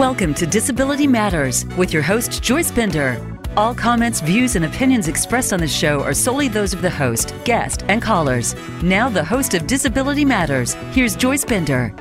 [0.00, 3.20] Welcome to Disability Matters with your host, Joyce Bender.
[3.54, 7.34] All comments, views, and opinions expressed on the show are solely those of the host,
[7.44, 8.54] guest, and callers.
[8.82, 11.94] Now, the host of Disability Matters, here's Joyce Bender.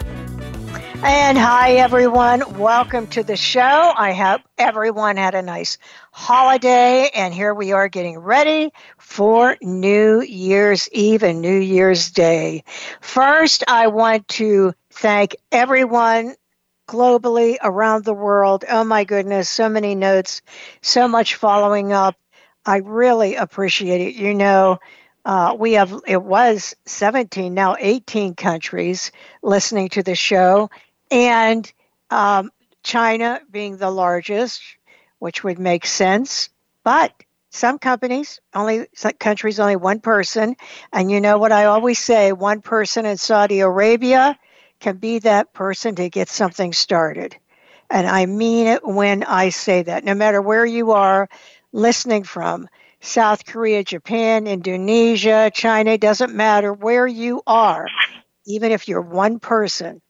[1.03, 2.57] And hi, everyone.
[2.57, 3.91] Welcome to the show.
[3.93, 5.77] I hope everyone had a nice
[6.13, 12.63] holiday, and here we are getting ready for New Year's Eve and New Year's Day.
[13.01, 16.35] First, I want to thank everyone
[16.89, 18.65] globally around the world.
[18.67, 20.41] Oh my goodness, so many notes,
[20.81, 22.15] so much following up.
[22.65, 24.15] I really appreciate it.
[24.15, 24.79] You know,
[25.23, 29.11] uh, we have, it was 17, now 18 countries
[29.43, 30.71] listening to the show,
[31.11, 31.71] and
[32.09, 32.49] um,
[32.81, 34.61] China being the largest,
[35.19, 36.49] which would make sense.
[36.83, 37.13] But
[37.51, 40.55] some companies, only some countries, only one person.
[40.91, 44.39] And you know what I always say one person in Saudi Arabia
[44.79, 47.35] can be that person to get something started.
[47.89, 50.03] And I mean it when I say that.
[50.03, 51.29] No matter where you are
[51.71, 52.67] listening from,
[53.01, 57.87] South Korea, Japan, Indonesia, China, doesn't matter where you are,
[58.45, 60.01] even if you're one person,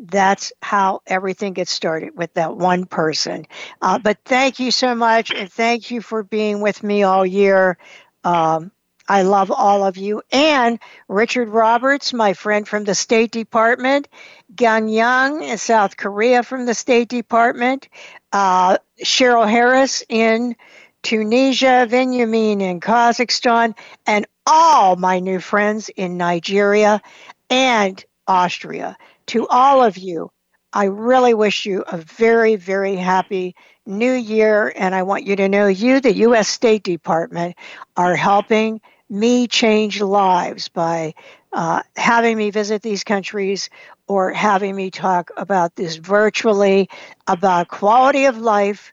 [0.00, 3.46] that's how everything gets started with that one person.
[3.80, 7.78] Uh, but thank you so much, and thank you for being with me all year.
[8.24, 8.70] Um,
[9.08, 10.22] I love all of you.
[10.30, 10.78] And
[11.08, 14.06] Richard Roberts, my friend from the State Department,
[14.54, 17.88] Gan Young in South Korea from the State Department,
[18.32, 20.56] uh, Cheryl Harris in
[21.02, 23.74] Tunisia, Benjamin in Kazakhstan,
[24.06, 27.00] and all my new friends in Nigeria
[27.48, 28.96] and Austria.
[29.28, 30.30] To all of you,
[30.72, 33.54] I really wish you a very, very happy
[33.86, 34.70] new year.
[34.76, 36.48] And I want you to know you, the U.S.
[36.48, 37.56] State Department,
[37.96, 41.14] are helping me change lives by
[41.52, 43.70] uh, having me visit these countries
[44.06, 46.88] or having me talk about this virtually
[47.26, 48.92] about quality of life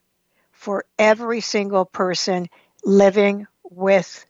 [0.51, 2.47] for every single person
[2.85, 4.25] living with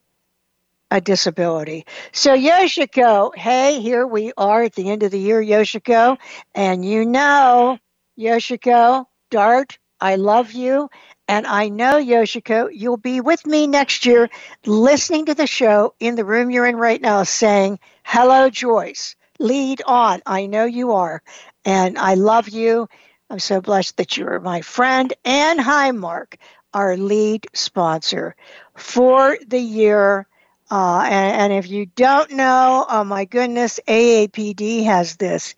[0.91, 1.85] a disability.
[2.11, 6.17] So, Yoshiko, hey, here we are at the end of the year, Yoshiko.
[6.53, 7.79] And you know,
[8.17, 10.89] Yoshiko, Dart, I love you.
[11.27, 14.29] And I know, Yoshiko, you'll be with me next year
[14.65, 19.15] listening to the show in the room you're in right now saying, Hello, Joyce.
[19.39, 20.21] Lead on.
[20.25, 21.21] I know you are.
[21.65, 22.87] And I love you.
[23.29, 25.11] I'm so blessed that you are my friend.
[25.25, 26.35] And hi, Highmark,
[26.73, 28.35] our lead sponsor
[28.75, 30.27] for the year.
[30.69, 35.55] Uh, and, and if you don't know, oh my goodness, AAPD has this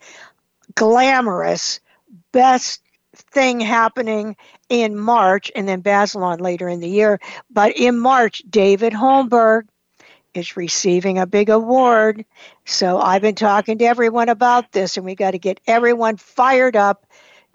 [0.76, 1.80] glamorous
[2.32, 2.82] best
[3.32, 4.36] thing happening
[4.70, 7.20] in March and then Bazelon later in the year.
[7.50, 9.68] But in March, David Holmberg
[10.34, 12.26] is receiving a big award.
[12.66, 16.76] So I've been talking to everyone about this, and we got to get everyone fired
[16.76, 17.06] up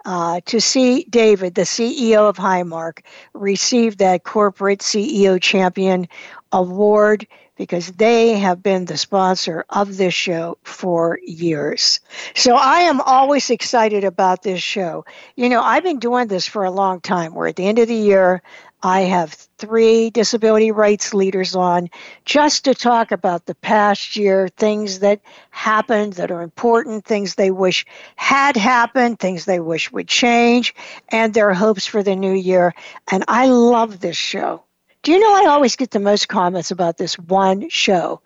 [0.04, 3.00] uh, to see David, the CEO of Highmark,
[3.34, 6.08] receive that corporate CEO champion
[6.50, 7.26] award
[7.56, 12.00] because they have been the sponsor of this show for years.
[12.34, 15.04] So I am always excited about this show.
[15.36, 17.88] You know, I've been doing this for a long time, where at the end of
[17.88, 18.42] the year,
[18.84, 21.88] I have three disability rights leaders on
[22.24, 25.20] just to talk about the past year, things that
[25.50, 27.86] happened that are important, things they wish
[28.16, 30.74] had happened, things they wish would change,
[31.10, 32.74] and their hopes for the new year.
[33.08, 34.64] And I love this show.
[35.02, 38.22] Do you know I always get the most comments about this one show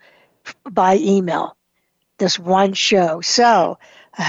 [0.69, 1.57] by email?
[2.19, 3.19] This one show.
[3.21, 3.79] So,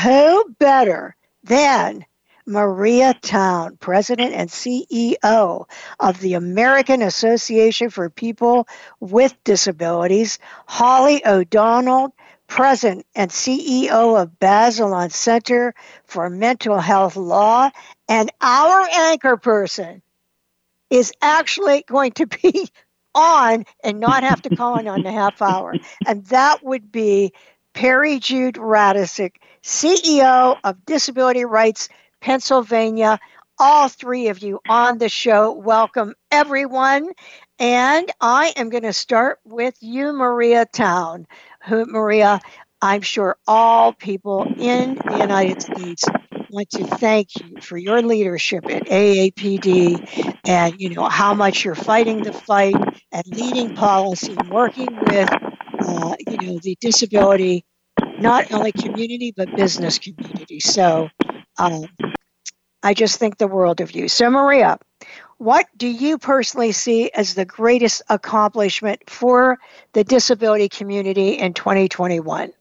[0.02, 1.14] who better
[1.44, 2.06] than
[2.46, 5.66] Maria Town, President and CEO
[6.00, 8.66] of the American Association for People
[8.98, 12.14] with Disabilities, Holly O'Donnell,
[12.46, 15.74] President and CEO of Bazelon Center
[16.06, 17.70] for Mental Health Law,
[18.08, 20.00] and our anchor person,
[20.90, 22.68] is actually going to be
[23.14, 25.76] on and not have to call in on the half hour.
[26.06, 27.32] And that would be
[27.74, 31.88] Peri Jude Radecic, CEO of Disability Rights
[32.20, 33.18] Pennsylvania.
[33.60, 35.52] All three of you on the show.
[35.52, 37.10] Welcome, everyone.
[37.58, 41.26] And I am going to start with you, Maria Town.
[41.64, 42.40] Who, Maria,
[42.80, 46.04] I'm sure all people in the United States
[46.50, 51.74] want to thank you for your leadership at AAPD and you know how much you're
[51.74, 52.74] fighting the fight
[53.12, 55.30] and leading policy working with
[55.80, 57.64] uh, you know the disability
[58.18, 60.60] not only community but business community.
[60.60, 61.08] So
[61.58, 61.86] um,
[62.82, 64.08] I just think the world of you.
[64.08, 64.78] So Maria,
[65.38, 69.58] what do you personally see as the greatest accomplishment for
[69.92, 72.52] the disability community in 2021?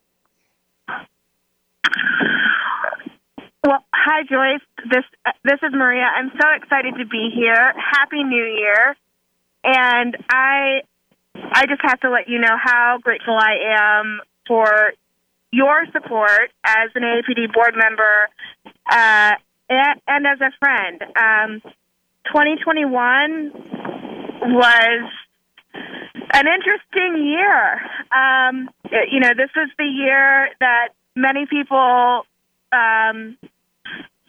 [3.63, 4.61] Well, Hi, Joyce.
[4.89, 6.05] This uh, this is Maria.
[6.05, 7.73] I'm so excited to be here.
[7.75, 8.95] Happy New Year!
[9.65, 10.81] And I
[11.35, 14.93] I just have to let you know how grateful I am for
[15.51, 18.29] your support as an AAPD board member
[18.89, 19.33] uh,
[19.69, 21.01] and, and, as a friend.
[21.01, 21.61] Um,
[22.27, 23.51] 2021
[24.53, 25.11] was
[26.33, 27.81] an interesting year.
[28.11, 28.69] Um,
[29.11, 32.23] you know, this was the year that many people
[32.71, 33.37] um,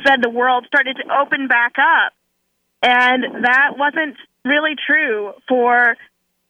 [0.07, 2.13] said the world started to open back up.
[2.83, 5.97] And that wasn't really true for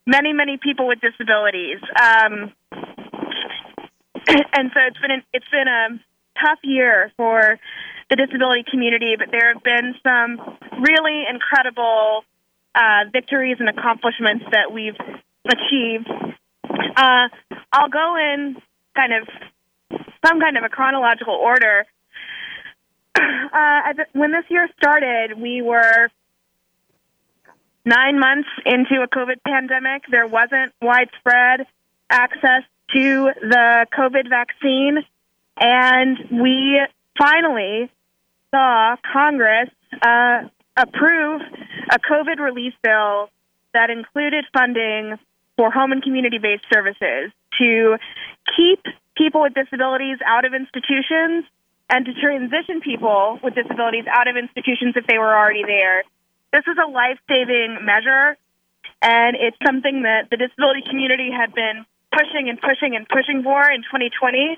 [0.07, 1.79] many, many people with disabilities.
[1.97, 2.53] Um,
[4.27, 5.99] and so it's been an, it's been a
[6.41, 7.59] tough year for
[8.11, 10.41] the disability community, but there have been some
[10.81, 12.25] really incredible
[12.75, 14.97] uh, victories and accomplishments that we've
[15.47, 16.09] achieved.
[16.97, 17.29] Uh,
[17.73, 18.57] I'll go in
[18.95, 19.29] kind of
[20.27, 21.87] some kind of a chronological order.
[23.51, 26.09] Uh, when this year started, we were
[27.85, 30.03] nine months into a COVID pandemic.
[30.11, 31.67] There wasn't widespread
[32.11, 32.63] access
[32.95, 34.99] to the COVID vaccine,
[35.57, 36.81] and we
[37.19, 37.91] finally
[38.51, 39.71] saw Congress
[40.03, 40.43] uh,
[40.77, 41.41] approve
[41.91, 43.31] a COVID relief bill
[43.75, 45.19] that included funding
[45.57, 47.97] for home and community based services to
[48.57, 48.81] keep
[49.19, 51.45] people with disabilities out of institutions
[51.91, 56.05] and to transition people with disabilities out of institutions if they were already there.
[56.53, 58.39] This is a life saving measure,
[59.03, 63.71] and it's something that the disability community had been pushing and pushing and pushing for
[63.71, 64.57] in 2020.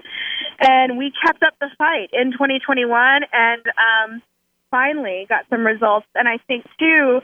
[0.61, 4.23] And we kept up the fight in 2021 and um,
[4.71, 6.07] finally got some results.
[6.15, 7.21] And I think, too,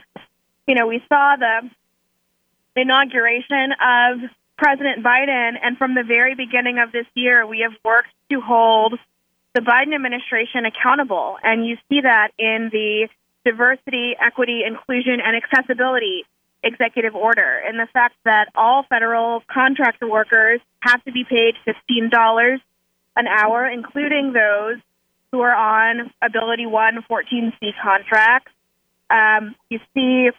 [0.67, 1.69] you know, we saw the
[2.75, 4.19] inauguration of
[4.57, 8.97] President Biden, and from the very beginning of this year, we have worked to hold
[9.53, 11.37] the Biden administration accountable.
[11.43, 13.07] And you see that in the
[13.45, 16.25] diversity, equity, inclusion, and accessibility
[16.63, 22.59] executive order, and the fact that all federal contractor workers have to be paid $15
[23.15, 24.77] an hour, including those
[25.31, 28.51] who are on Ability One 14C contracts.
[29.09, 30.29] Um, you see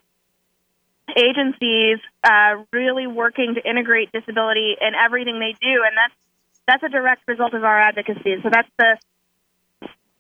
[1.17, 6.15] agencies uh, really working to integrate disability in everything they do, and that's
[6.67, 8.37] that's a direct result of our advocacy.
[8.43, 8.99] So that's the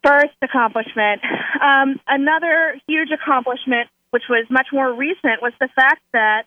[0.03, 1.21] first accomplishment.
[1.61, 6.45] Um, another huge accomplishment, which was much more recent, was the fact that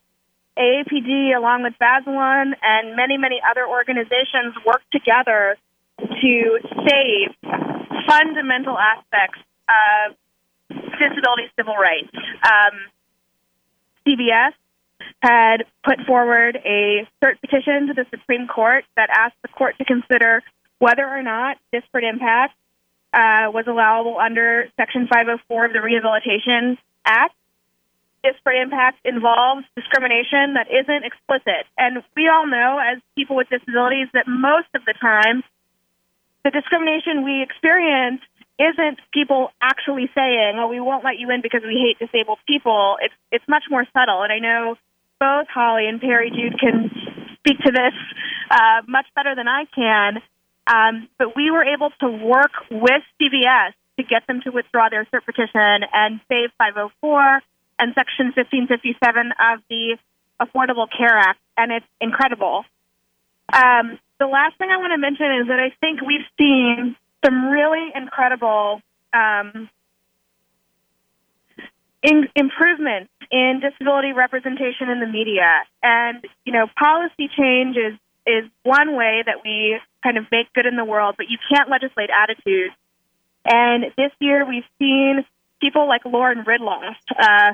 [0.57, 5.55] AAPD, along with Bazelon and many, many other organizations, worked together
[5.99, 7.35] to save
[8.07, 9.39] fundamental aspects
[9.69, 10.15] of
[10.97, 12.11] disability civil rights.
[12.43, 12.73] Um,
[14.07, 14.53] CVS
[15.21, 19.85] had put forward a cert petition to the Supreme Court that asked the court to
[19.85, 20.43] consider
[20.79, 22.55] whether or not disparate impact
[23.13, 27.35] uh, was allowable under Section 504 of the Rehabilitation Act.
[28.23, 31.65] Disparate impact involves discrimination that isn't explicit.
[31.77, 35.43] And we all know, as people with disabilities, that most of the time,
[36.43, 38.21] the discrimination we experience
[38.61, 42.97] isn't people actually saying, "Oh, we won't let you in because we hate disabled people."
[43.01, 44.77] It's it's much more subtle, and I know
[45.19, 46.91] both Holly and Peri Jude can
[47.39, 47.93] speak to this
[48.49, 50.21] uh, much better than I can.
[50.67, 55.05] Um, but we were able to work with CVS to get them to withdraw their
[55.05, 57.41] cert petition and save 504
[57.79, 59.97] and Section 1557 of the
[60.39, 62.63] Affordable Care Act, and it's incredible.
[63.51, 67.49] Um, the last thing I want to mention is that I think we've seen some
[67.49, 68.81] really incredible
[69.13, 69.69] um,
[72.01, 75.61] in, improvements in disability representation in the media.
[75.83, 80.65] And, you know, policy change is, is one way that we kind of make good
[80.65, 82.73] in the world, but you can't legislate attitudes.
[83.45, 85.25] And this year we've seen
[85.59, 87.53] people like Lauren Ridloff, uh,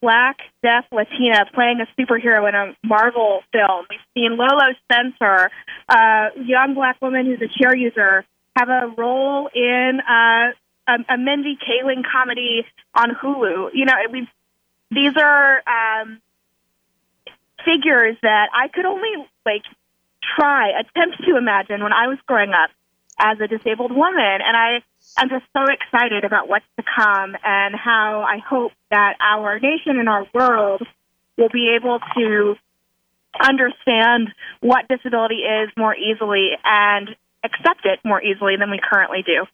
[0.00, 3.86] black, deaf Latina, playing a superhero in a Marvel film.
[3.88, 5.50] We've seen Lolo Spencer,
[5.88, 8.24] a young black woman who's a chair user,
[8.56, 10.52] have a role in uh,
[10.88, 13.70] a, a Mindy Kaling comedy on Hulu.
[13.72, 14.28] You know, we
[14.90, 16.20] these are um,
[17.64, 19.62] figures that I could only like
[20.36, 22.70] try attempt to imagine when I was growing up
[23.18, 24.82] as a disabled woman, and I
[25.18, 29.98] am just so excited about what's to come and how I hope that our nation
[29.98, 30.82] and our world
[31.38, 32.56] will be able to
[33.40, 34.28] understand
[34.60, 39.46] what disability is more easily and accept it more easily than we currently do.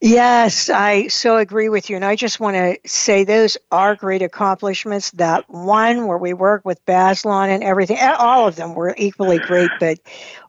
[0.00, 1.96] Yes, I so agree with you.
[1.96, 5.10] And I just want to say those are great accomplishments.
[5.12, 9.70] That one where we work with Bazelon and everything, all of them were equally great.
[9.80, 9.98] But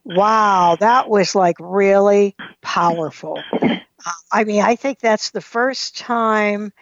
[0.04, 3.42] wow, that was like really powerful.
[4.32, 6.74] I mean, I think that's the first time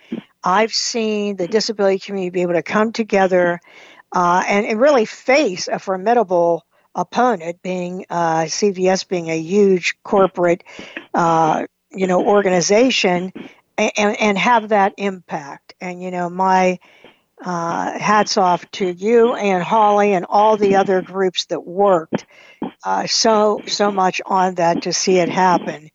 [0.43, 3.59] I've seen the disability community be able to come together
[4.11, 6.63] uh, and, and, really face a formidable
[6.95, 10.63] opponent, being uh, CVS being a huge corporate,
[11.13, 13.33] uh, you know, organization,
[13.77, 15.75] and, and have that impact.
[15.81, 16.79] And you know, my
[17.43, 22.25] uh, hats off to you and Holly and all the other groups that worked
[22.83, 25.89] uh, so so much on that to see it happen.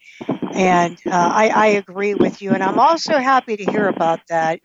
[0.52, 4.60] And uh, I, I agree with you, and I'm also happy to hear about that.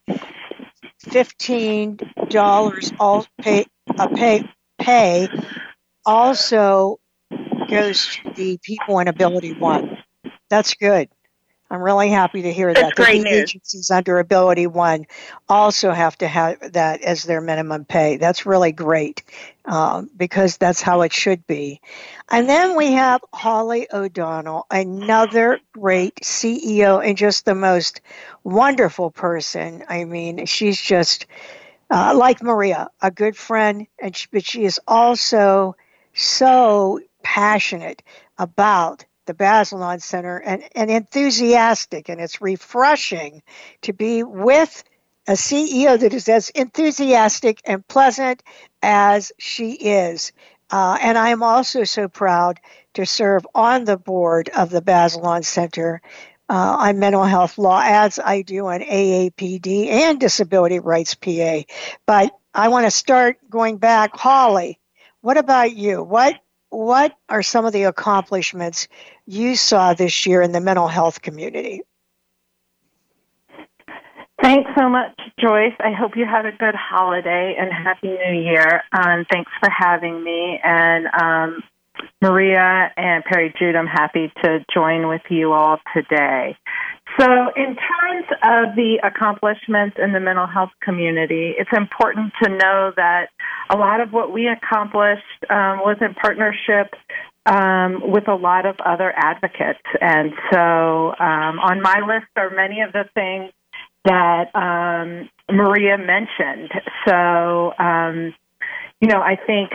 [1.00, 1.98] Fifteen
[2.30, 3.66] dollars all pay
[3.98, 4.50] a pay
[4.80, 5.30] pay
[6.06, 7.00] also
[7.70, 9.98] goes to the people in Ability One.
[10.50, 11.10] That's good.
[11.70, 12.96] I'm really happy to hear That's that.
[12.96, 13.50] Great the news.
[13.50, 15.08] agencies under Ability One
[15.50, 18.18] also have to have that as their minimum pay.
[18.18, 19.24] That's really great
[19.66, 21.82] um, because that's how it should be.
[22.30, 28.02] And then we have Holly O'Donnell, another great CEO and just the most
[28.44, 29.84] wonderful person.
[29.90, 31.26] I mean, she's just
[31.90, 35.76] uh, like Maria, a good friend, and she, but she is also
[36.16, 38.02] so passionate
[38.38, 43.42] about the Bazelon Center and, and enthusiastic, and it's refreshing
[43.82, 44.84] to be with
[45.28, 48.44] a CEO that is as enthusiastic and pleasant
[48.82, 50.32] as she is.
[50.70, 52.60] Uh, and I am also so proud
[52.94, 56.02] to serve on the board of the Bazelon Center
[56.50, 61.62] uh, on mental health law, as I do on AAPD and Disability Rights PA.
[62.06, 64.16] But I want to start going back.
[64.16, 64.80] Holly,
[65.26, 66.04] what about you?
[66.04, 66.36] What
[66.70, 68.88] what are some of the accomplishments
[69.26, 71.82] you saw this year in the mental health community?
[74.40, 75.74] Thanks so much, Joyce.
[75.80, 78.84] I hope you had a good holiday and Happy New Year.
[78.92, 80.60] Um, thanks for having me.
[80.64, 81.64] And um,
[82.22, 86.56] Maria and Peri Jude, I'm happy to join with you all today.
[87.20, 92.92] So, in terms of the accomplishments in the mental health community, it's important to know
[92.98, 93.28] that
[93.70, 96.94] a lot of what we accomplished um, was in partnership
[97.46, 99.80] um, with a lot of other advocates.
[100.02, 100.60] And so,
[101.18, 103.52] um, on my list are many of the things
[104.04, 106.72] that um, Maria mentioned.
[107.08, 108.34] So, um,
[109.00, 109.72] you know, I think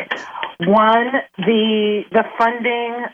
[0.61, 3.04] one the the funding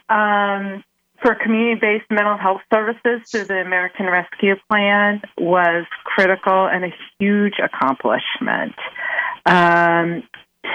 [1.23, 7.55] for community-based mental health services through the American Rescue Plan was critical and a huge
[7.63, 8.75] accomplishment.
[9.45, 10.23] Um,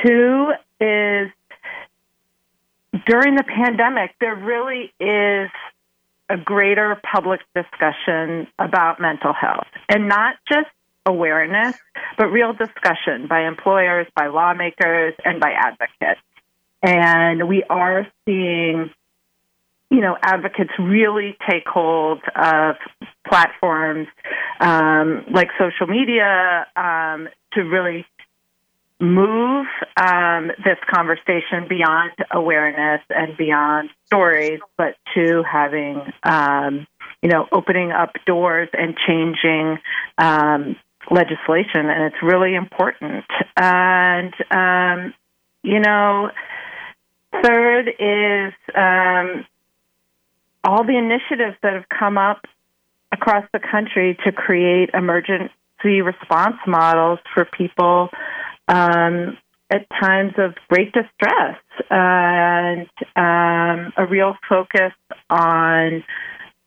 [0.04, 1.30] two is
[3.06, 5.50] during the pandemic, there really is
[6.30, 10.68] a greater public discussion about mental health and not just
[11.06, 11.78] awareness,
[12.18, 16.22] but real discussion by employers, by lawmakers, and by advocates.
[16.84, 18.92] And we are seeing,
[19.92, 22.76] you know, advocates really take hold of
[23.28, 24.08] platforms
[24.62, 28.06] um, like social media um, to really
[29.02, 29.66] move
[29.98, 36.88] um, this conversation beyond awareness and beyond stories, but to having, um,
[37.22, 39.78] you know, opening up doors and changing
[40.18, 40.78] um,
[41.10, 41.90] legislation.
[41.90, 43.26] And it's really important.
[43.58, 45.14] And, um,
[45.64, 46.30] you know,
[47.44, 49.46] third is um,
[50.64, 52.46] all the initiatives that have come up
[53.12, 58.10] across the country to create emergency response models for people
[58.68, 59.38] um,
[59.70, 61.58] at times of great distress
[61.90, 64.94] and um, a real focus
[65.30, 66.04] on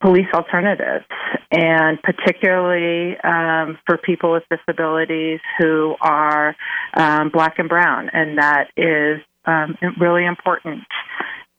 [0.01, 1.05] police alternatives,
[1.51, 6.55] and particularly um, for people with disabilities who are
[6.95, 10.83] um, black and brown, and that is um, really important.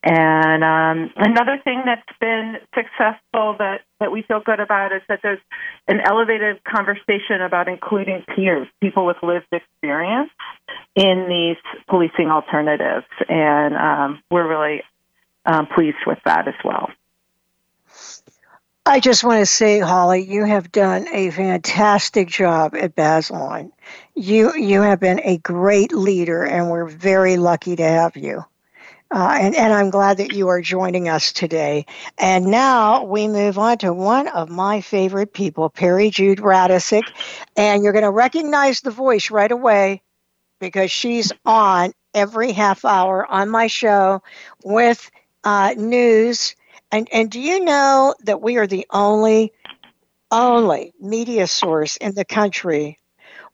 [0.08, 5.18] And um, another thing that's been successful that, that we feel good about is that
[5.20, 5.40] there's
[5.88, 10.30] an elevated conversation about including peers, people with lived experience,
[10.94, 11.56] in these
[11.88, 13.06] policing alternatives.
[13.28, 14.82] And um, we're really
[15.44, 16.88] um, pleased with that as well.
[18.88, 23.72] I just want to say, Holly, you have done a fantastic job at Bazelon.
[24.14, 28.44] You you have been a great leader, and we're very lucky to have you.
[29.10, 31.86] Uh, and, and I'm glad that you are joining us today.
[32.18, 37.04] And now we move on to one of my favorite people, Peri Jude Radecic.
[37.56, 40.02] And you're going to recognize the voice right away
[40.58, 44.22] because she's on every half hour on my show
[44.64, 45.10] with
[45.44, 46.56] uh, news.
[46.90, 49.52] And, and do you know that we are the only,
[50.32, 52.98] only media source in the country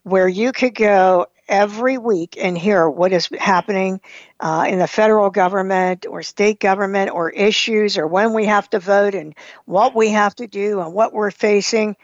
[0.04, 4.00] where you could go every week and hear what is happening
[4.40, 8.78] uh, in the federal government or state government or issues or when we have to
[8.78, 9.34] vote and
[9.66, 11.94] what we have to do and what we're facing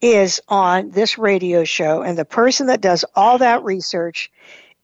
[0.00, 2.00] is on this radio show.
[2.00, 4.32] And the person that does all that research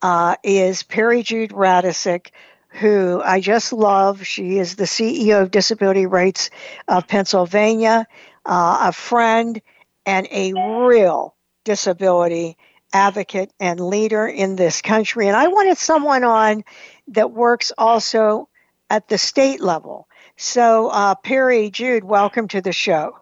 [0.02, 2.28] uh, is Peri Jude Radecic,
[2.68, 4.26] who I just love.
[4.26, 6.50] She is the CEO of Disability Rights
[6.88, 8.06] of Pennsylvania,
[8.44, 9.62] uh, a friend,
[10.04, 10.52] and a
[10.86, 11.34] real
[11.64, 12.58] disability
[12.92, 15.28] advocate and leader in this country.
[15.28, 16.64] And I wanted someone on
[17.08, 18.48] that works also
[18.88, 20.08] at the state level.
[20.36, 23.18] So, uh, Peri Jude, welcome to the show.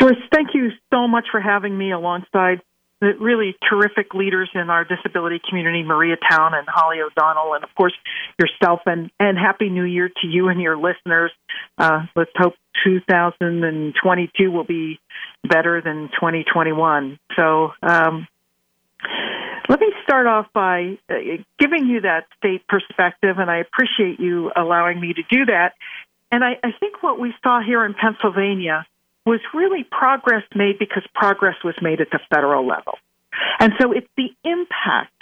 [0.00, 2.60] Joyce, thank you so much for having me alongside
[3.00, 7.92] really terrific leaders in our disability community, Maria Town and Holly O'Donnell, and of course
[8.38, 8.80] yourself.
[8.86, 11.32] And, and Happy New Year to you and your listeners.
[11.76, 14.98] Uh, let's hope 2022 will be
[15.48, 17.18] better than 2021.
[17.36, 18.26] So, um,
[19.68, 21.14] let me start off by uh,
[21.58, 25.72] giving you that state perspective, and I appreciate you allowing me to do that.
[26.30, 28.86] And I, I think what we saw here in Pennsylvania
[29.26, 32.94] was really progress made because progress was made at the federal level.
[33.58, 35.12] And so it's the impact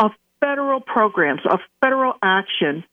[0.00, 2.84] of federal programs, of federal action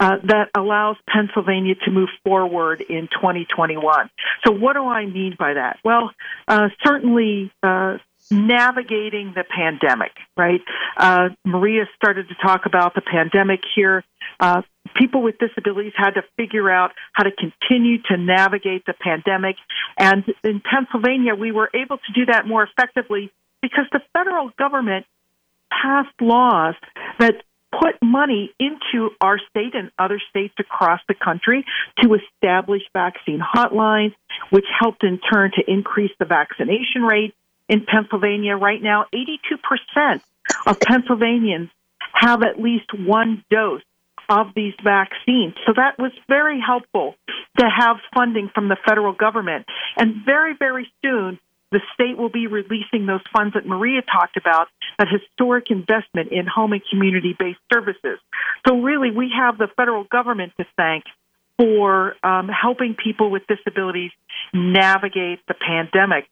[0.00, 4.10] uh, that allows Pennsylvania to move forward in 2021.
[4.44, 5.78] So, what do I mean by that?
[5.84, 6.10] Well,
[6.48, 7.98] uh, certainly uh,
[8.30, 10.60] navigating the pandemic, right?
[10.96, 14.04] Uh, Maria started to talk about the pandemic here.
[14.40, 14.62] Uh,
[14.96, 19.56] people with disabilities had to figure out how to continue to navigate the pandemic.
[19.98, 23.30] And in Pennsylvania, we were able to do that more effectively
[23.62, 25.06] because the federal government
[25.70, 26.74] passed laws
[27.18, 27.42] that
[27.72, 31.64] put money into our state and other states across the country
[32.02, 34.14] to establish vaccine hotlines,
[34.50, 37.34] which helped in turn to increase the vaccination rate
[37.68, 38.56] in Pennsylvania.
[38.56, 40.20] Right now, 82%
[40.66, 41.70] of Pennsylvanians
[42.12, 43.82] have at least one dose
[44.28, 45.54] of these vaccines.
[45.66, 47.14] So that was very helpful
[47.58, 49.66] to have funding from the federal government.
[49.96, 51.38] And very, very soon,
[51.72, 56.46] the state will be releasing those funds that Maria talked about, that historic investment in
[56.46, 58.18] home and community based services.
[58.66, 61.04] So, really, we have the federal government to thank
[61.58, 64.10] for um, helping people with disabilities
[64.52, 66.26] navigate the pandemic.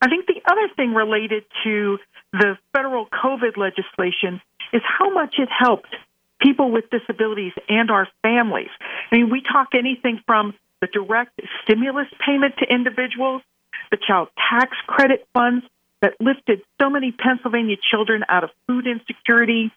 [0.00, 1.98] I think the other thing related to
[2.32, 4.40] the federal COVID legislation
[4.72, 5.94] is how much it helped
[6.40, 8.70] people with disabilities and our families.
[9.10, 13.42] I mean, we talk anything from the direct stimulus payment to individuals,
[13.90, 15.64] the child tax credit funds
[16.00, 19.70] that lifted so many Pennsylvania children out of food insecurity,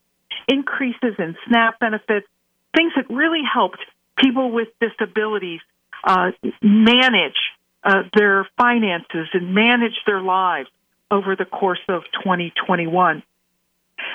[0.47, 2.27] increases in SNAP benefits,
[2.75, 3.79] things that really helped
[4.17, 5.59] people with disabilities
[6.05, 6.31] uh,
[6.61, 7.37] manage
[7.83, 10.69] uh, their finances and manage their lives
[11.11, 13.23] over the course of 2021.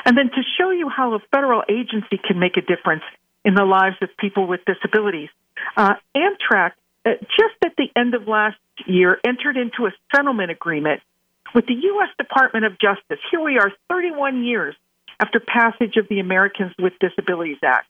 [0.04, 3.04] And then to show you how a federal agency can make a difference
[3.44, 5.28] in the lives of people with disabilities,
[5.76, 6.72] uh, Amtrak,
[7.06, 11.00] uh, just at the end of last year, entered into a settlement agreement
[11.54, 12.08] with the U.S.
[12.18, 13.18] Department of Justice.
[13.30, 14.74] Here we are, 31 years
[15.20, 17.86] after passage of the Americans with Disabilities Act.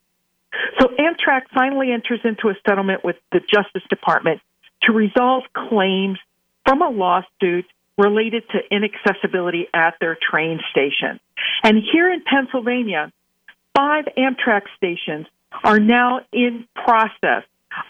[0.81, 4.41] So Amtrak finally enters into a settlement with the Justice Department
[4.83, 6.19] to resolve claims
[6.67, 11.19] from a lawsuit related to inaccessibility at their train station.
[11.65, 13.13] And here in Pennsylvania,
[13.77, 15.27] five Amtrak stations
[15.65, 17.45] are now in process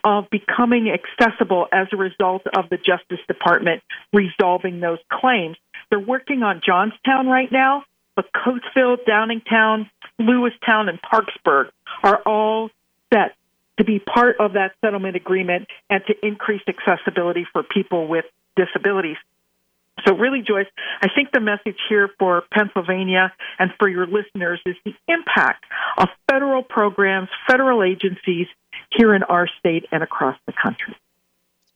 [0.05, 5.57] of becoming accessible as a result of the Justice Department resolving those claims.
[5.91, 7.85] They're working on Johnstown right now,
[8.17, 9.89] but Coatesville, Downingtown,
[10.21, 11.71] Lewistown, and Parkesburg
[12.03, 12.71] are all
[13.13, 13.35] set
[13.79, 18.25] to be part of that settlement agreement and to increase accessibility for people with
[18.57, 19.17] disabilities.
[20.07, 20.67] So, really, Joyce,
[21.03, 25.65] I think the message here for Pennsylvania and for your listeners is the impact
[25.97, 28.47] of federal programs, federal agencies
[28.93, 30.97] here in our state and across the country.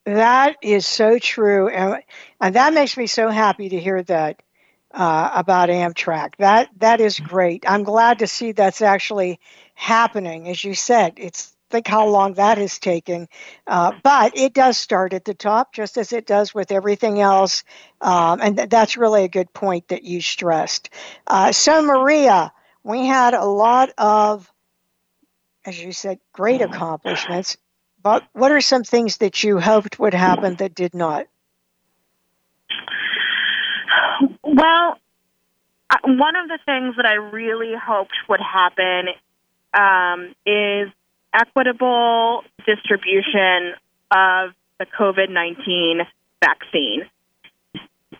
[0.05, 1.69] That is so true.
[1.69, 2.03] And,
[2.41, 4.43] and that makes me so happy to hear that
[4.93, 6.37] uh, about Amtrak.
[6.39, 7.65] That That is great.
[7.67, 9.41] I'm glad to see that's actually
[9.75, 10.49] happening.
[10.49, 13.29] As you said, it's think how long that has taken.
[13.67, 17.65] Uh, but it does start at the top, just as it does with everything else.
[18.01, 20.91] Um, and th- that's really a good point that you stressed.
[21.27, 22.53] Uh, so, Maria,
[22.85, 24.49] we had a lot of,
[25.65, 27.57] as you said, great accomplishments.
[28.03, 31.27] But what are some things that you hoped would happen that did not?
[34.43, 34.99] Well,
[36.05, 39.09] one of the things that I really hoped would happen
[39.73, 40.91] um, is
[41.35, 43.75] equitable distribution
[44.11, 46.01] of the COVID 19
[46.41, 47.03] vaccine.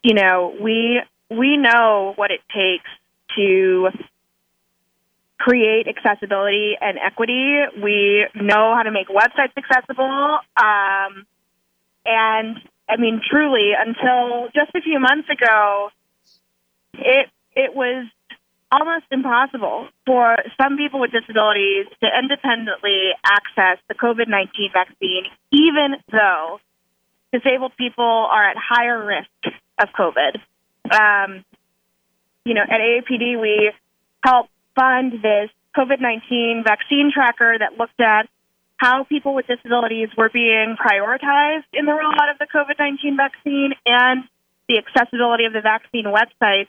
[0.03, 2.89] You know, we, we know what it takes
[3.37, 3.89] to
[5.39, 7.63] create accessibility and equity.
[7.83, 10.39] We know how to make websites accessible.
[10.57, 11.27] Um,
[12.07, 12.57] and
[12.89, 15.91] I mean, truly, until just a few months ago,
[16.95, 18.07] it it was
[18.73, 26.01] almost impossible for some people with disabilities to independently access the COVID 19 vaccine, even
[26.11, 26.59] though
[27.33, 30.41] disabled people are at higher risk of COVID.
[30.91, 31.45] Um,
[32.45, 33.73] you know, at AAPD, we
[34.25, 38.29] help fund this COVID 19 vaccine tracker that looked at
[38.77, 43.73] how people with disabilities were being prioritized in the rollout of the COVID 19 vaccine
[43.87, 44.25] and
[44.69, 46.69] the accessibility of the vaccine website.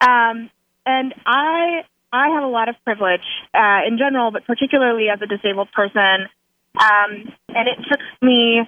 [0.00, 0.50] Um,
[0.88, 5.26] and I I have a lot of privilege uh, in general, but particularly as a
[5.26, 6.26] disabled person.
[6.74, 8.62] Um, and it took me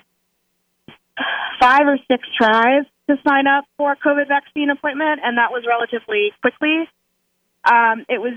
[1.59, 5.64] five or six tries to sign up for a COVID vaccine appointment, and that was
[5.66, 6.88] relatively quickly.
[7.64, 8.35] Um, it was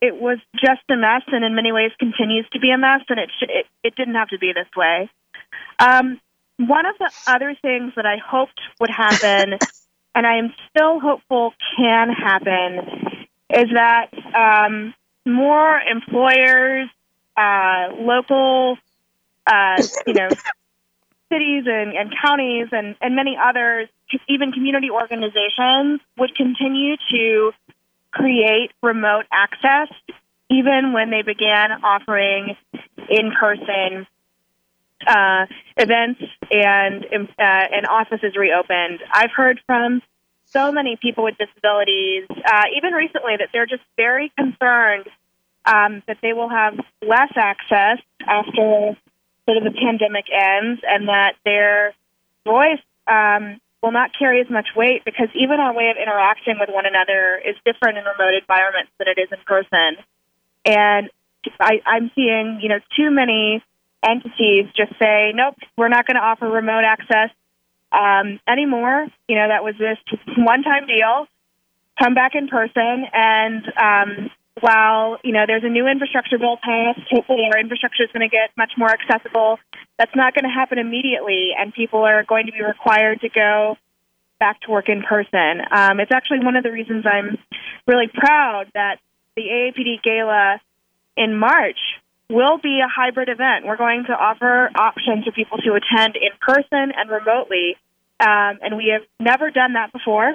[0.00, 3.00] it was just a mess, and in many ways continues to be a mess.
[3.08, 5.10] And it sh- it, it didn't have to be this way.
[5.80, 6.20] Um,
[6.58, 9.58] one of the other things that I hoped would happen,
[10.14, 14.94] and I am still hopeful can happen, is that um,
[15.26, 16.88] more employers,
[17.36, 18.78] uh, local,
[19.46, 20.28] uh, you know,
[21.32, 23.88] cities and, and counties and, and many others,
[24.28, 27.52] even community organizations, would continue to
[28.12, 29.88] create remote access,
[30.48, 32.56] even when they began offering
[33.10, 34.06] in person
[35.06, 39.00] uh, events and uh, and offices reopened.
[39.12, 40.02] I've heard from
[40.44, 45.06] so many people with disabilities, uh, even recently, that they're just very concerned
[45.66, 48.96] um, that they will have less access after
[49.46, 51.94] sort of the pandemic ends, and that their
[52.44, 56.70] voice um, will not carry as much weight because even our way of interacting with
[56.72, 59.96] one another is different in remote environments than it is in person.
[60.64, 61.10] And
[61.60, 63.62] I, I'm seeing, you know, too many
[64.04, 67.30] entities just say, nope, we're not going to offer remote access
[67.92, 69.06] um, anymore.
[69.28, 69.98] You know, that was this
[70.36, 71.26] one-time deal.
[71.98, 77.06] Come back in person, and um, while you know there's a new infrastructure bill passed,
[77.08, 79.58] hopefully our infrastructure is going to get much more accessible.
[79.96, 83.76] That's not going to happen immediately, and people are going to be required to go
[84.40, 85.62] back to work in person.
[85.70, 87.38] Um, it's actually one of the reasons I'm
[87.86, 88.98] really proud that
[89.36, 90.60] the AAPD Gala
[91.16, 91.78] in March
[92.30, 93.66] will be a hybrid event.
[93.66, 97.76] We're going to offer options for people to attend in person and remotely,
[98.20, 100.34] um, and we have never done that before.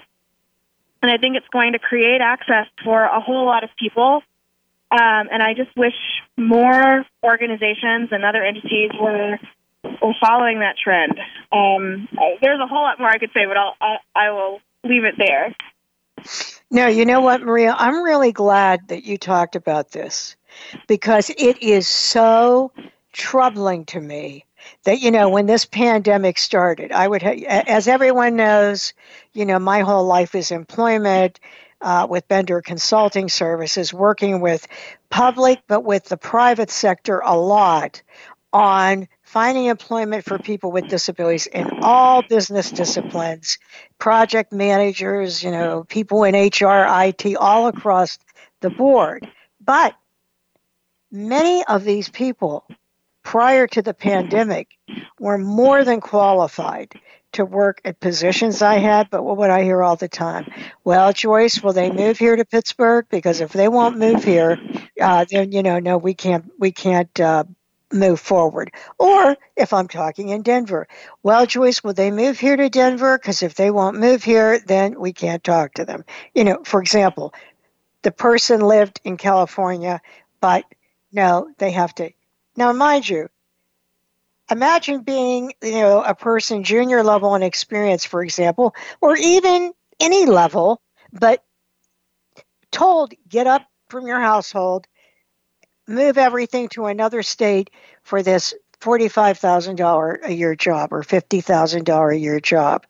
[1.02, 4.21] And I think it's going to create access for a whole lot of people.
[4.91, 5.93] Um, and I just wish
[6.36, 9.38] more organizations and other entities were
[10.02, 11.17] were following that trend.
[11.52, 12.10] Um,
[12.41, 15.15] there's a whole lot more I could say, but I'll, I, I will leave it
[15.17, 15.56] there.
[16.69, 17.73] No, you know what, Maria?
[17.78, 20.36] I'm really glad that you talked about this
[20.88, 22.71] because it is so
[23.13, 24.45] troubling to me
[24.83, 28.93] that you know when this pandemic started i would ha- as everyone knows
[29.33, 31.39] you know my whole life is employment
[31.81, 34.67] uh, with bender consulting services working with
[35.09, 38.01] public but with the private sector a lot
[38.51, 43.57] on finding employment for people with disabilities in all business disciplines
[43.97, 48.19] project managers you know people in hr it all across
[48.62, 49.27] the board.
[49.63, 49.95] But
[51.11, 52.65] many of these people
[53.23, 54.69] prior to the pandemic
[55.19, 56.93] were more than qualified
[57.31, 60.51] to work at positions I had, but what would I hear all the time?
[60.83, 63.05] Well, Joyce, will they move here to Pittsburgh?
[63.09, 64.57] Because if they won't move here,
[64.99, 67.43] uh, then you know, no, we can't, we can't uh,
[67.93, 68.71] move forward.
[68.97, 70.87] Or if I'm talking in Denver,
[71.21, 73.17] well, Joyce, will they move here to Denver?
[73.17, 76.05] Because if they won't move here, then we can't talk to them.
[76.33, 77.33] You know, for example,
[78.01, 80.01] the person lived in California,
[80.41, 80.65] but
[81.11, 82.11] no, they have to
[82.59, 83.29] now, mind you,
[84.51, 90.25] imagine being, you know, a person junior level in experience, for example, or even any
[90.25, 90.81] level,
[91.13, 91.41] but
[92.69, 94.87] told get up from your household,
[95.87, 97.69] move everything to another state
[98.03, 102.85] for this $45,000 a year job or $50,000 a year job.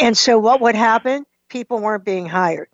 [0.00, 1.24] And so what would happen?
[1.48, 2.68] People weren't being hired.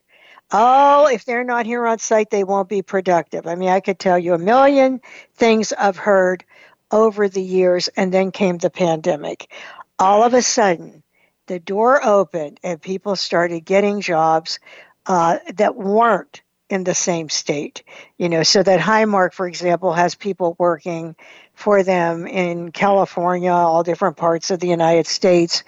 [0.53, 3.47] Oh, if they're not here on site, they won't be productive.
[3.47, 5.01] I mean, I could tell you a million
[5.35, 6.45] things I've heard
[6.91, 9.53] over the years, and then came the pandemic.
[9.99, 11.03] All of a sudden,
[11.47, 14.59] the door opened and people started getting jobs
[15.07, 17.83] uh, that weren't in the same state.
[18.19, 21.17] You know, so that Highmark, for example, has people working
[21.55, 25.65] for them in California, all different parts of the United States.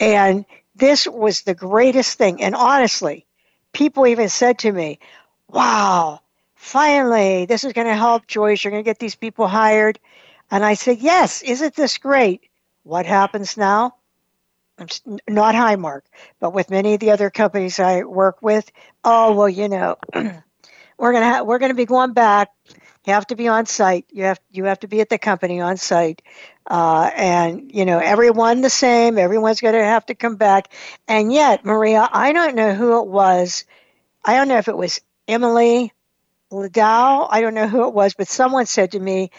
[0.00, 0.44] And
[0.74, 2.42] this was the greatest thing.
[2.42, 3.25] And honestly,
[3.76, 4.98] people even said to me,
[5.48, 6.20] "Wow,
[6.54, 8.64] finally, this is going to help Joyce.
[8.64, 9.98] You're going to get these people hired."
[10.50, 12.42] And I said, "Yes, isn't this great?"
[12.84, 13.94] What happens now?
[15.28, 16.02] not Highmark,
[16.38, 18.70] but with many of the other companies I work with.
[19.04, 22.50] Oh well, you know, we're gonna ha- we're gonna be going back.
[23.06, 24.06] You have to be on site.
[24.10, 26.22] You have you have to be at the company on site,
[26.66, 29.16] uh, and you know everyone the same.
[29.18, 30.72] Everyone's gonna have to come back.
[31.06, 33.64] And yet, Maria, I don't know who it was.
[34.24, 35.92] I don't know if it was Emily
[36.50, 37.28] Ladau.
[37.30, 39.30] I don't know who it was, but someone said to me,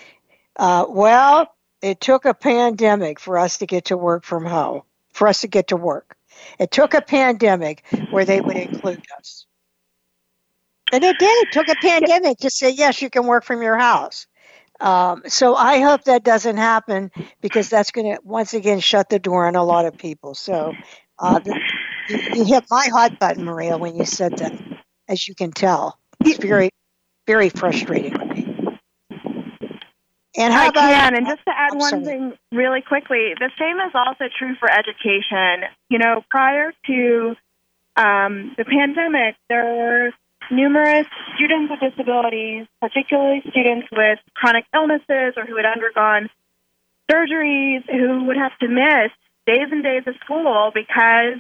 [0.56, 4.84] uh, "Well, it took a pandemic for us to get to work from home."
[5.18, 6.16] for us to get to work.
[6.60, 9.47] It took a pandemic where they would include us.
[10.91, 11.47] And it did.
[11.47, 14.28] It took a pandemic to say, yes, you can work from your house.
[14.80, 19.19] Um, so I hope that doesn't happen because that's going to once again shut the
[19.19, 20.36] door on a lot of people.
[20.36, 20.73] So
[21.19, 21.60] uh, the,
[22.10, 24.54] you, you hit my hot button, Maria, when you said that,
[25.08, 26.00] as you can tell.
[26.23, 26.69] It's very,
[27.26, 28.13] very frustrating.
[30.38, 31.15] And how I about, can.
[31.15, 32.06] And just to add one sorry.
[32.06, 35.67] thing really quickly, the same is also true for education.
[35.89, 37.36] You know, prior to
[37.95, 40.12] um, the pandemic, there were
[40.52, 46.30] numerous students with disabilities, particularly students with chronic illnesses or who had undergone
[47.12, 49.12] surgeries, who would have to miss
[49.46, 51.40] days and days of school because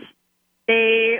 [0.67, 1.19] they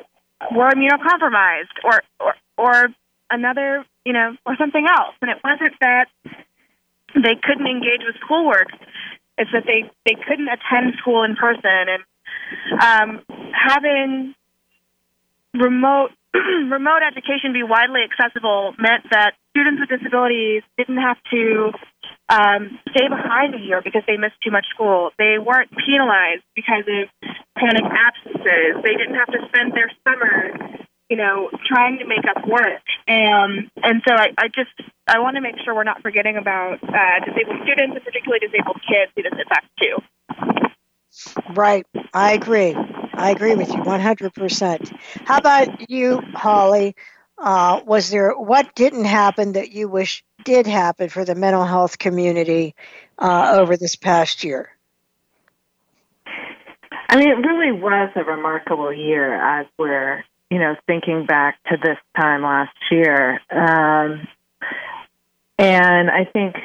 [0.52, 2.88] were immunocompromised or, or, or
[3.30, 5.16] another, you know, or something else.
[5.22, 6.08] And it wasn't that
[7.14, 8.68] they couldn't engage with schoolwork.
[9.38, 12.04] It's that they they couldn't attend school in person, and
[12.82, 13.22] um,
[13.54, 14.34] having
[15.54, 16.12] remote
[16.70, 21.72] remote education be widely accessible meant that students with disabilities didn't have to
[22.30, 25.12] um, stay behind a year because they missed too much school.
[25.18, 27.10] They weren't penalized because of
[27.58, 28.84] chronic absences.
[28.84, 32.84] They didn't have to spend their summer you know, trying to make up work.
[33.08, 34.76] Um, and so I, I just
[35.08, 38.82] I want to make sure we're not forgetting about uh, disabled students and particularly disabled
[38.84, 39.96] kids who this affects too.
[41.54, 41.86] Right.
[42.14, 42.76] I agree.
[43.18, 45.00] I agree with you 100%.
[45.26, 46.96] How about you, Holly?
[47.38, 52.00] Uh, was there what didn't happen that you wish did happen for the mental health
[52.00, 52.74] community
[53.20, 54.70] uh, over this past year?
[57.10, 61.78] I mean, it really was a remarkable year as we're you know, thinking back to
[61.78, 63.40] this time last year.
[63.52, 64.28] Um,
[65.58, 66.56] and I think,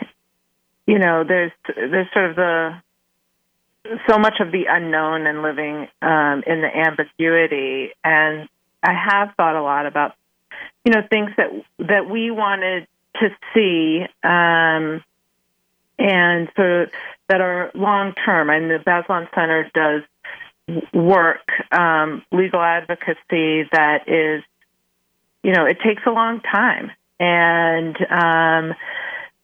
[0.86, 2.82] you know, there's there's sort of the
[4.08, 7.90] so much of the unknown and living um, in the ambiguity.
[8.04, 8.48] And
[8.82, 10.14] I have thought a lot about,
[10.84, 15.02] you know, things that that we wanted to see, um,
[15.98, 16.90] and sort of
[17.28, 18.50] that are long term.
[18.50, 20.02] And the Bazelon Center does
[20.92, 24.42] work, um, legal advocacy that is,
[25.42, 26.92] you know, it takes a long time.
[27.18, 28.74] And um,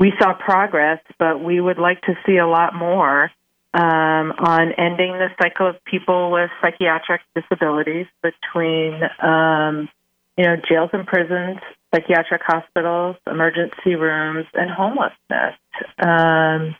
[0.00, 3.30] we saw progress, but we would like to see a lot more
[3.74, 9.88] um, on ending the cycle of people with psychiatric disabilities between, um,
[10.36, 11.58] you know, jails and prisons,
[11.94, 15.56] psychiatric hospitals, emergency rooms, and homelessness.
[15.98, 16.76] Um,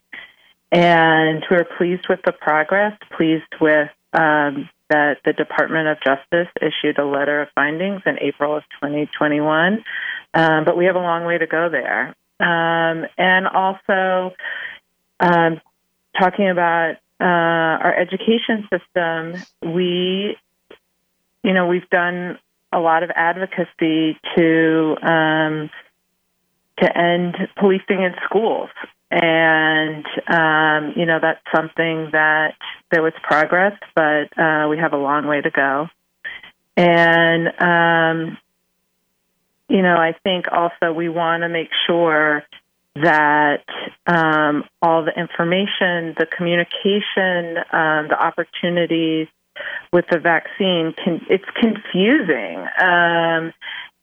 [0.72, 6.98] and we're pleased with the progress, pleased with um, that the Department of Justice issued
[6.98, 9.84] a letter of findings in April of 2021,
[10.34, 12.14] um, but we have a long way to go there.
[12.40, 14.34] Um, and also,
[15.20, 15.60] um,
[16.18, 20.36] talking about uh, our education system, we,
[21.42, 22.38] you know, we've done
[22.72, 25.70] a lot of advocacy to um,
[26.78, 28.70] to end policing in schools
[29.10, 32.54] and um, you know that's something that
[32.90, 35.88] there was progress, but uh, we have a long way to go.
[36.76, 38.38] And um,
[39.68, 42.44] you know, I think also we want to make sure
[43.02, 43.64] that
[44.06, 49.28] um, all the information, the communication, um, the opportunities
[49.92, 53.52] with the vaccine can it's confusing um,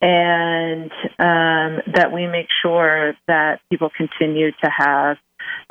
[0.02, 5.18] and um, that we make sure that people continue to have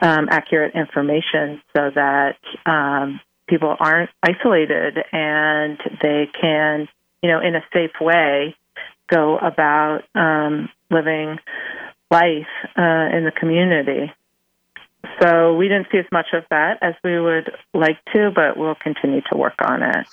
[0.00, 6.88] um, accurate information so that um, people aren't isolated and they can,
[7.22, 8.56] you know, in a safe way,
[9.10, 10.02] go about
[10.90, 11.38] living
[12.14, 14.12] life uh, in the community.
[15.20, 18.76] So we didn't see as much of that as we would like to, but we'll
[18.76, 20.06] continue to work on it.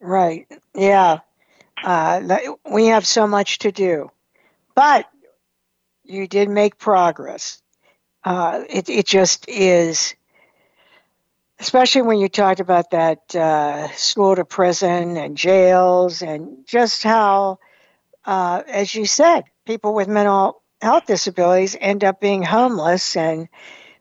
[0.00, 0.46] Right.
[0.74, 1.18] Yeah.
[1.84, 2.38] Uh,
[2.70, 4.10] we have so much to do,
[4.74, 5.08] but
[6.04, 7.60] you did make progress.
[8.24, 10.14] Uh, it, it just is,
[11.58, 17.58] especially when you talked about that uh, school to prison and jails and just how
[18.24, 23.48] uh, as you said, people with mental health disabilities end up being homeless, and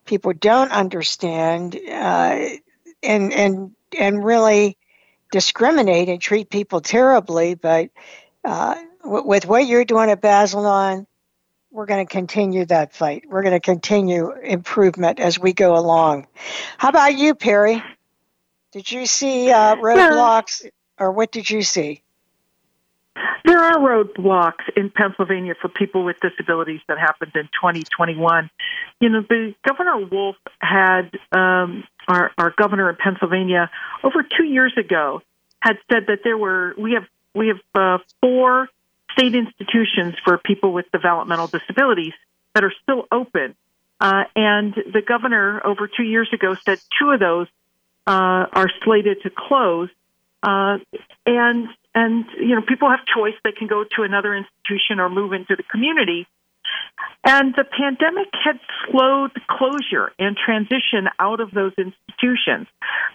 [0.06, 2.50] people don't understand uh,
[3.04, 4.78] and and and really
[5.32, 7.54] discriminate and treat people terribly.
[7.54, 7.92] But
[8.44, 11.06] uh, w- with what you're doing at Bazelon,
[11.72, 13.26] we're going to continue that fight.
[13.28, 16.28] We're going to continue improvement as we go along.
[16.78, 17.82] How about you, Peri?
[18.72, 20.66] Did you see uh, roadblocks,
[20.98, 22.02] or what did you see?
[23.44, 28.50] There are roadblocks in Pennsylvania for people with disabilities that happened in 2021.
[29.00, 33.70] You know, the Governor Wolf had um, our, our governor in Pennsylvania
[34.04, 35.22] over two years ago
[35.60, 38.70] had said that there were we have we have uh, four
[39.12, 42.14] state institutions for people with developmental disabilities
[42.54, 43.56] that are still open.
[44.00, 47.48] Uh, and the governor over two years ago said two of those
[48.08, 49.90] uh, are slated to close.
[50.42, 50.80] Uh,
[51.26, 55.34] and and you know people have choice; they can go to another institution or move
[55.34, 56.28] into the community.
[57.24, 62.68] And the pandemic had slowed closure and transition out of those institutions.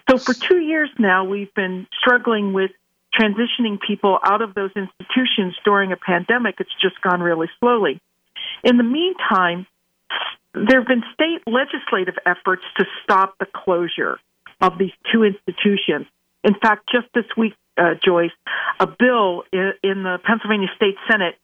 [0.09, 2.71] So for two years now, we've been struggling with
[3.17, 6.55] transitioning people out of those institutions during a pandemic.
[6.59, 7.99] It's just gone really slowly.
[8.63, 9.65] In the meantime,
[10.53, 14.19] there have been state legislative efforts to stop the closure
[14.61, 16.07] of these two institutions.
[16.43, 18.31] In fact, just this week, uh, Joyce,
[18.79, 21.35] a bill in, in the Pennsylvania State Senate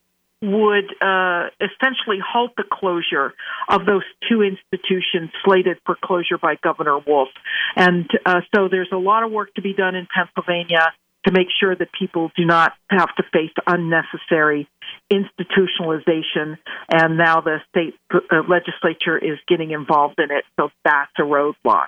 [0.43, 3.33] would uh, essentially halt the closure
[3.69, 7.29] of those two institutions slated for closure by Governor Wolf.
[7.77, 10.91] And uh, so there's a lot of work to be done in Pennsylvania
[11.25, 14.67] to make sure that people do not have to face unnecessary
[15.11, 16.57] institutionalization.
[16.91, 18.19] And now the state uh,
[18.49, 21.87] legislature is getting involved in it, so that's a roadblock.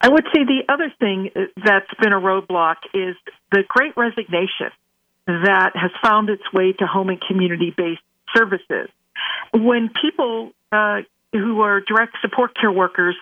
[0.00, 3.16] I would say the other thing that's been a roadblock is
[3.50, 4.70] the great resignation
[5.26, 8.00] that has found its way to home and community based
[8.34, 8.88] services.
[9.52, 11.00] When people uh,
[11.32, 13.16] who are direct support care workers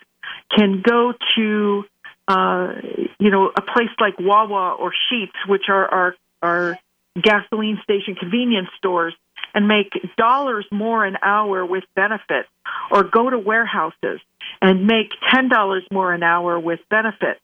[0.57, 1.85] can go to,
[2.29, 2.75] uh,
[3.19, 6.79] you know, a place like Wawa or Sheetz, which are our, our
[7.21, 9.15] gasoline station convenience stores,
[9.57, 12.49] and make dollars more an hour with benefits,
[12.91, 14.21] or go to warehouses
[14.61, 17.41] and make $10 more an hour with benefits,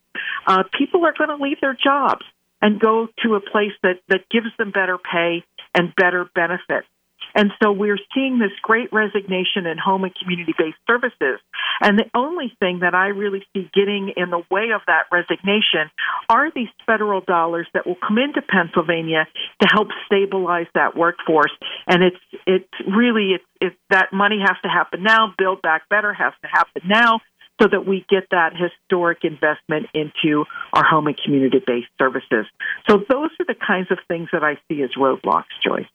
[0.47, 2.25] uh, people are going to leave their jobs
[2.61, 5.43] and go to a place that, that gives them better pay
[5.75, 6.87] and better benefits.
[7.35, 11.41] And so we're seeing this great resignation in home and community based services.
[11.81, 15.91] And the only thing that I really see getting in the way of that resignation
[16.29, 19.27] are these federal dollars that will come into Pennsylvania
[19.61, 21.53] to help stabilize that workforce.
[21.87, 25.35] And it's it's really it's, that money has to happen now.
[25.37, 27.21] Build back better has to happen now
[27.61, 32.47] so that we get that historic investment into our home and community based services.
[32.89, 35.87] So those are the kinds of things that I see as roadblocks, Joyce.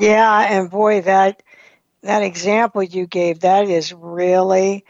[0.00, 1.42] Yeah, and boy, that
[2.02, 4.84] that example you gave that is really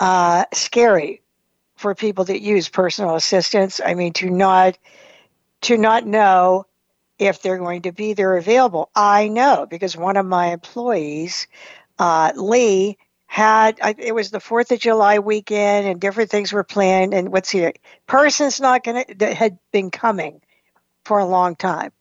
[0.00, 1.22] uh, scary
[1.76, 3.80] for people that use personal assistance.
[3.84, 4.78] I mean, to not
[5.62, 6.66] to not know
[7.18, 8.90] if they're going to be there available.
[8.96, 11.48] I know because one of my employees,
[11.98, 17.14] uh, Lee, had it was the Fourth of July weekend and different things were planned.
[17.14, 17.72] And what's here?
[18.06, 20.42] Person's not going to that had been coming
[21.04, 21.92] for a long time.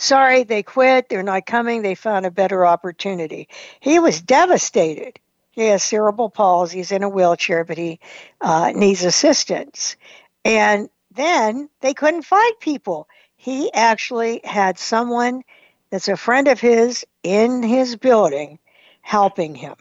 [0.00, 1.10] Sorry, they quit.
[1.10, 1.82] They're not coming.
[1.82, 3.48] They found a better opportunity.
[3.80, 5.20] He was devastated.
[5.50, 6.78] He has cerebral palsy.
[6.78, 8.00] He's in a wheelchair, but he
[8.40, 9.96] uh, needs assistance.
[10.42, 13.08] And then they couldn't find people.
[13.36, 15.42] He actually had someone
[15.90, 18.58] that's a friend of his in his building
[19.02, 19.74] helping him.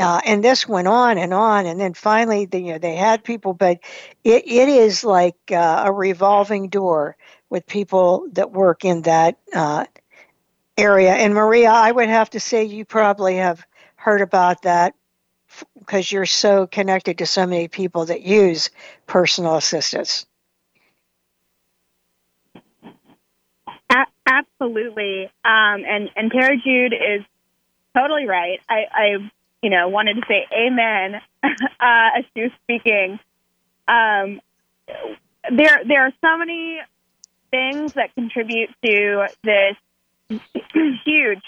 [0.00, 3.22] Uh, and this went on and on, and then finally, the, you know, they had
[3.22, 3.78] people, but
[4.24, 7.16] it, it is like uh, a revolving door
[7.54, 9.84] with people that work in that uh,
[10.76, 11.12] area.
[11.12, 13.64] And Maria, I would have to say you probably have
[13.94, 14.96] heard about that
[15.78, 18.70] because you're so connected to so many people that use
[19.06, 20.26] personal assistance.
[24.26, 27.24] Absolutely, um, and and Peri Jude is
[27.96, 28.58] totally right.
[28.68, 29.30] I, I
[29.62, 33.20] you know wanted to say amen uh, as she was speaking.
[33.86, 34.40] Um,
[35.56, 36.80] there there are so many
[37.54, 39.76] things that contribute to this
[41.04, 41.42] huge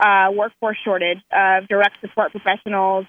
[0.00, 3.06] uh, workforce shortage of direct support professionals.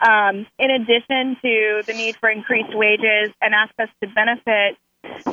[0.00, 4.78] Um, in addition to the need for increased wages and access to benefits,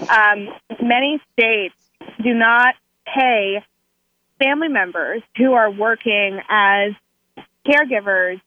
[0.07, 0.49] um,
[0.79, 1.75] many states
[2.21, 2.75] do not
[3.05, 3.63] pay
[4.37, 6.91] family members who are working as
[7.65, 8.39] caregivers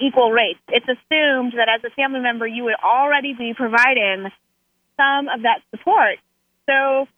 [0.00, 0.60] equal rates.
[0.68, 4.30] It's assumed that as a family member, you would already be providing
[4.96, 6.18] some of that support
[6.68, 7.08] so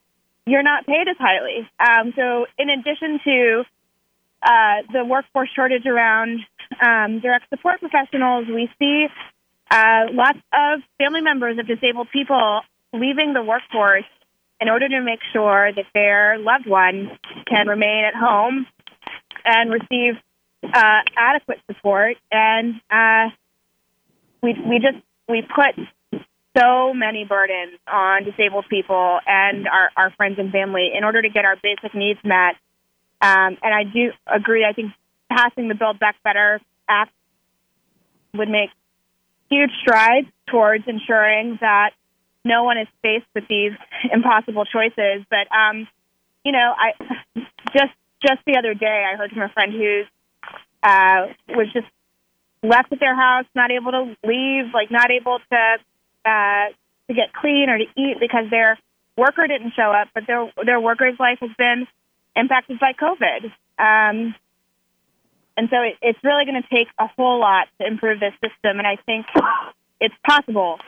[0.46, 1.68] you're not paid as highly.
[1.78, 3.64] Um, so, in addition to
[4.42, 6.40] uh, the workforce shortage around
[6.80, 9.06] um, direct support professionals, we see
[9.70, 12.60] uh, lots of family members of disabled people
[12.92, 14.04] leaving the workforce
[14.60, 18.66] in order to make sure that their loved one can remain at home
[19.44, 20.14] and receive
[20.64, 22.16] uh, adequate support.
[22.30, 23.30] And uh,
[24.42, 24.98] we we just
[25.28, 25.76] we put
[26.56, 31.28] so many burdens on disabled people and our, our friends and family in order to
[31.28, 32.56] get our basic needs met.
[33.22, 34.64] Um, and I do agree.
[34.64, 34.92] I think
[35.30, 37.12] passing the Build Back Better Act
[38.34, 38.70] would make
[39.50, 41.90] huge strides towards ensuring that
[42.44, 43.72] no one is faced with these
[44.12, 45.24] impossible choices.
[45.28, 45.86] But um,
[46.44, 46.92] you know, I
[47.72, 47.92] just
[48.22, 50.02] just the other day I heard from a friend who
[50.82, 51.86] uh, was just
[52.62, 55.76] left at their house, not able to leave, like not able to
[56.24, 56.66] uh,
[57.08, 58.78] to get clean or to eat because their
[59.16, 61.86] worker didn't show up, but their their worker's life has been
[62.36, 63.44] impacted by COVID.
[63.78, 64.34] Um,
[65.56, 68.78] and so it, it's really going to take a whole lot to improve this system,
[68.78, 69.26] and I think
[70.00, 70.78] it's possible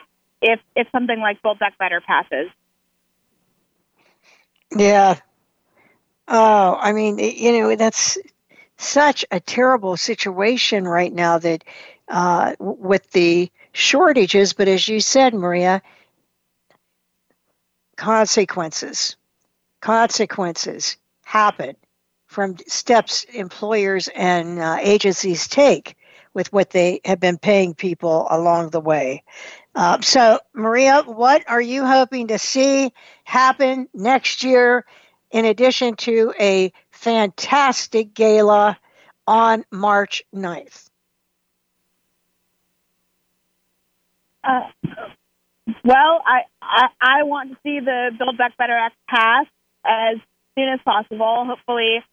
[0.41, 2.49] if if something like Build Back Better passes.
[4.75, 5.19] Yeah.
[6.27, 8.17] Oh, I mean, you know, that's
[8.77, 11.63] such a terrible situation right now that
[12.07, 15.81] uh, with the shortages, but as you said, Maria,
[17.97, 19.17] consequences,
[19.81, 21.75] consequences happen
[22.27, 25.95] from steps employers and uh, agencies take
[26.33, 29.23] with what they have been paying people along the way.
[29.75, 32.91] Uh, so, Maria, what are you hoping to see
[33.23, 34.85] happen next year
[35.31, 38.77] in addition to a fantastic gala
[39.27, 40.89] on March 9th?
[44.43, 44.67] Uh,
[45.83, 49.45] well, I, I, I want to see the Build Back Better Act pass
[49.85, 50.17] as
[50.57, 52.03] soon as possible, hopefully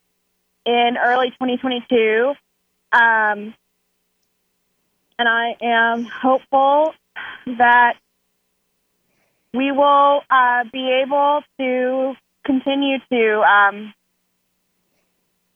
[0.64, 2.34] in early 2022.
[2.92, 3.54] Um,
[5.18, 6.94] and I am hopeful
[7.46, 7.94] that
[9.52, 12.14] we will uh, be able to
[12.44, 13.40] continue to.
[13.40, 13.92] Um,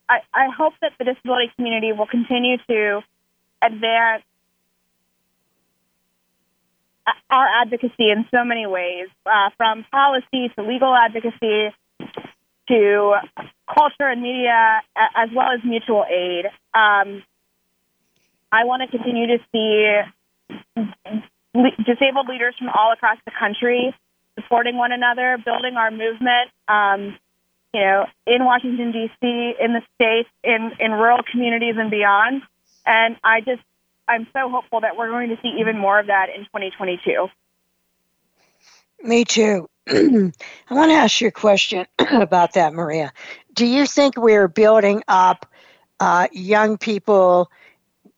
[0.09, 3.01] I, I hope that the disability community will continue to
[3.62, 4.25] advance
[7.30, 11.74] our advocacy in so many ways, uh, from policy to legal advocacy
[12.68, 13.14] to
[13.72, 16.46] culture and media, as well as mutual aid.
[16.72, 17.22] Um,
[18.50, 20.00] I want to continue to see
[21.84, 23.94] disabled leaders from all across the country
[24.34, 26.50] supporting one another, building our movement.
[26.68, 27.16] Um,
[27.72, 32.42] you know, in Washington D.C., in the states, in in rural communities and beyond.
[32.86, 33.62] And I just
[34.07, 37.28] I'm so hopeful that we're going to see even more of that in 2022.
[39.02, 39.68] Me too.
[39.88, 40.32] I
[40.70, 43.12] want to ask you a question about that, Maria.
[43.52, 45.46] Do you think we're building up
[46.00, 47.50] uh, young people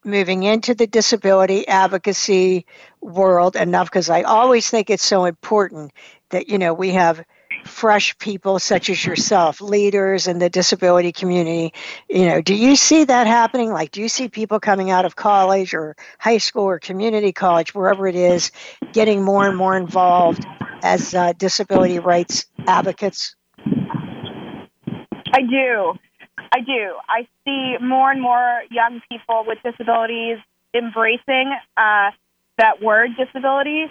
[0.05, 2.67] moving into the disability advocacy
[3.01, 3.89] world enough?
[3.89, 5.93] Because I always think it's so important
[6.31, 7.25] that you know we have
[7.67, 11.73] fresh people such as yourself, leaders in the disability community.
[12.09, 13.73] You know, do you see that happening?
[13.73, 17.75] Like, do you see people coming out of college or high school or community college,
[17.75, 18.51] wherever it is,
[18.93, 20.47] getting more and more involved
[20.83, 23.35] as uh, disability rights advocates?
[25.33, 25.95] I do.
[26.53, 26.95] I do.
[27.09, 30.39] I see more and more young people with disabilities
[30.75, 32.11] embracing uh,
[32.59, 33.87] that word disability,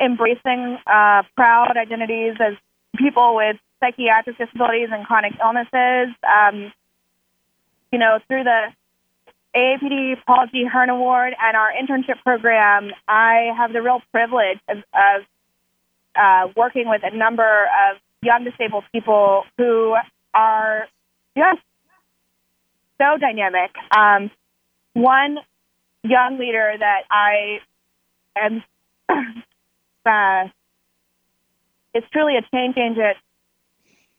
[0.00, 2.54] embracing uh, proud identities as
[2.96, 6.14] people with psychiatric disabilities and chronic illnesses.
[6.24, 6.72] Um,
[7.92, 8.72] you know, through the
[9.54, 10.66] AAPD Paul G.
[10.70, 15.22] Hearne Award and our internship program, I have the real privilege of, of
[16.14, 19.94] uh, working with a number of young disabled people who
[20.34, 20.88] are
[21.36, 21.60] just
[22.98, 23.70] so dynamic.
[23.96, 24.30] Um,
[24.94, 25.38] one
[26.02, 27.60] young leader that I
[28.36, 28.62] am
[30.06, 30.48] uh,
[31.96, 33.16] it's truly a change agent.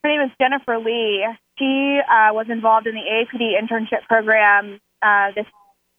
[0.04, 1.28] Her name is Jennifer Lee.
[1.60, 5.46] She uh, was involved in the AAPD internship program uh, this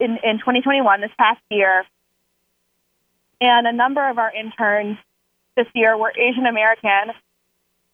[0.01, 1.85] in, in 2021, this past year.
[3.41, 4.99] And a number of our interns
[5.57, 7.14] this year were Asian American.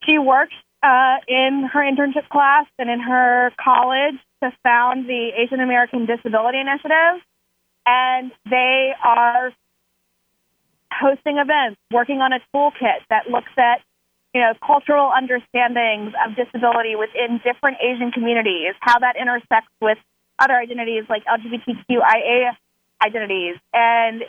[0.06, 5.60] She worked uh, in her internship class and in her college to found the Asian
[5.60, 7.22] American Disability Initiative.
[7.86, 9.52] And they are
[11.00, 13.80] hosting events, working on a toolkit that looks at
[14.34, 19.98] you know cultural understandings of disability within different Asian communities, how that intersects with
[20.38, 22.50] other identities like LGBTQIA
[23.04, 24.22] identities, and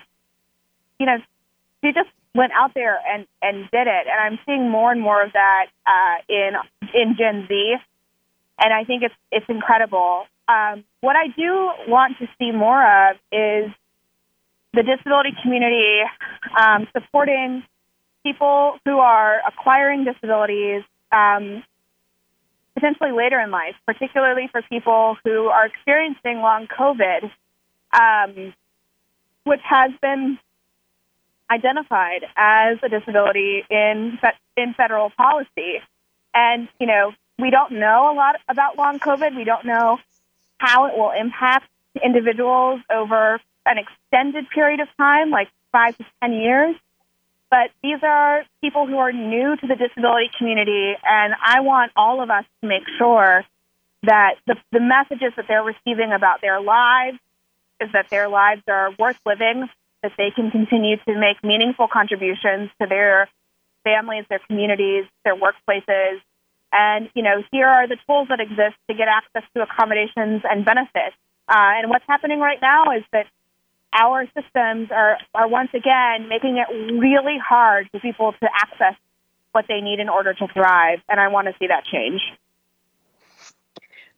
[1.00, 1.18] you know
[1.84, 4.06] she just went out there and and did it.
[4.08, 6.52] And I'm seeing more and more of that uh, in
[6.94, 7.76] in Gen Z,
[8.60, 10.26] and I think it's it's incredible.
[10.48, 13.72] Um, what I do want to see more of is
[14.76, 16.02] the disability community
[16.60, 17.64] um, supporting
[18.24, 21.64] people who are acquiring disabilities um,
[22.74, 27.32] potentially later in life, particularly for people who are experiencing long COVID,
[27.94, 28.54] um,
[29.46, 30.38] which has been
[31.50, 34.20] identified as a disability in
[34.58, 35.82] in federal policy.
[36.34, 39.36] And you know, we don't know a lot about long COVID.
[39.36, 40.00] We don't know
[40.58, 41.70] how it will impact
[42.04, 46.76] individuals over an extended period of time, like five to ten years.
[47.50, 52.22] But these are people who are new to the disability community, and I want all
[52.22, 53.44] of us to make sure
[54.04, 57.18] that the, the messages that they're receiving about their lives
[57.80, 59.70] is that their lives are worth living,
[60.02, 63.30] that they can continue to make meaningful contributions to their
[63.84, 66.22] families, their communities, their workplaces.
[66.72, 70.66] And, you know, here are the tools that exist to get access to accommodations and
[70.66, 71.16] benefits.
[71.48, 73.28] Uh, and what's happening right now is that
[73.96, 78.96] our systems are, are once again making it really hard for people to access
[79.52, 81.00] what they need in order to thrive.
[81.08, 82.22] And I want to see that change.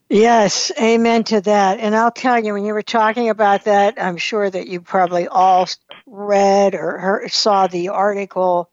[0.10, 1.80] Yes, amen to that.
[1.80, 5.28] And I'll tell you, when you were talking about that, I'm sure that you probably
[5.28, 5.68] all
[6.06, 8.70] read or heard, saw the article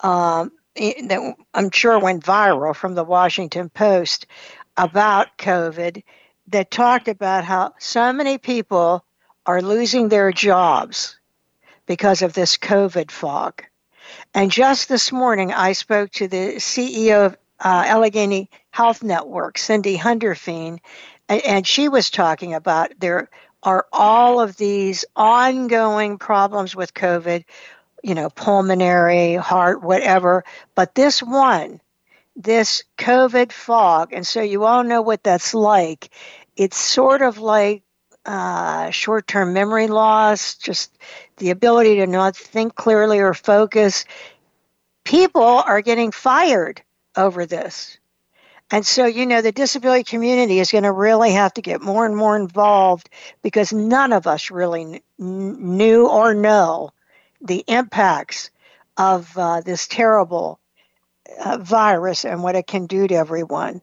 [0.00, 4.26] um, that I'm sure went viral from the Washington Post
[4.76, 6.02] about COVID
[6.48, 9.04] that talked about how so many people
[9.46, 11.18] are losing their jobs
[11.86, 13.62] because of this COVID fog.
[14.32, 19.96] And just this morning, I spoke to the CEO of uh, Allegheny Health Network, Cindy
[19.96, 20.78] Hundorfean,
[21.28, 23.28] and, and she was talking about there
[23.62, 27.44] are all of these ongoing problems with COVID,
[28.02, 30.44] you know, pulmonary, heart, whatever.
[30.74, 31.80] But this one,
[32.36, 36.10] this COVID fog, and so you all know what that's like.
[36.56, 37.82] It's sort of like
[38.26, 40.96] uh, short term memory loss, just
[41.36, 44.04] the ability to not think clearly or focus.
[45.04, 46.82] People are getting fired
[47.16, 47.98] over this.
[48.70, 52.06] And so, you know, the disability community is going to really have to get more
[52.06, 53.10] and more involved
[53.42, 56.90] because none of us really kn- knew or know
[57.42, 58.50] the impacts
[58.96, 60.58] of uh, this terrible
[61.44, 63.82] uh, virus and what it can do to everyone.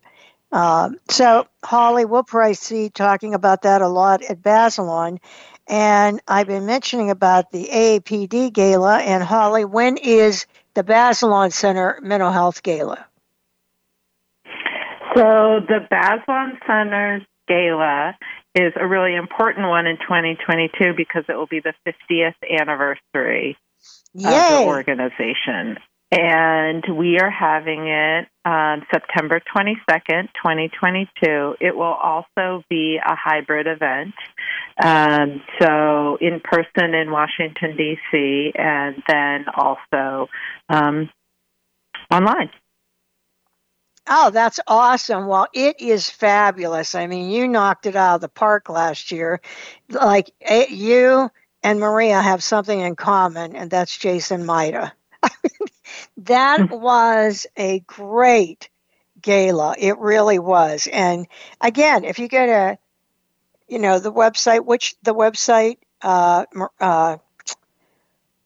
[0.52, 5.20] Um, so, Holly, we'll probably see talking about that a lot at Bazelon.
[5.68, 9.00] And I've been mentioning about the AAPD Gala.
[9.00, 13.06] And, Holly, when is the Bazelon Center Mental Health Gala?
[15.16, 18.18] So, the Bazelon Center's Gala
[18.56, 23.58] is a really important one in 2022 because it will be the 50th anniversary
[24.14, 24.28] Yay.
[24.28, 25.78] of the organization
[26.12, 31.56] and we are having it on September 22nd, 2022.
[31.62, 34.14] It will also be a hybrid event,
[34.84, 40.28] um, so in person in Washington, D.C., and then also
[40.68, 41.10] um,
[42.12, 42.50] online.
[44.08, 45.28] Oh, that's awesome.
[45.28, 46.96] Well, it is fabulous.
[46.96, 49.40] I mean, you knocked it out of the park last year.
[49.90, 51.30] Like eh, you
[51.64, 54.94] and Maria have something in common, and that's Jason Maida.
[56.18, 56.76] that hmm.
[56.76, 58.70] was a great
[59.22, 59.76] gala.
[59.78, 60.88] It really was.
[60.92, 61.28] And
[61.60, 62.78] again, if you go to,
[63.68, 66.46] you know, the website, which the website, uh,
[66.80, 67.18] uh,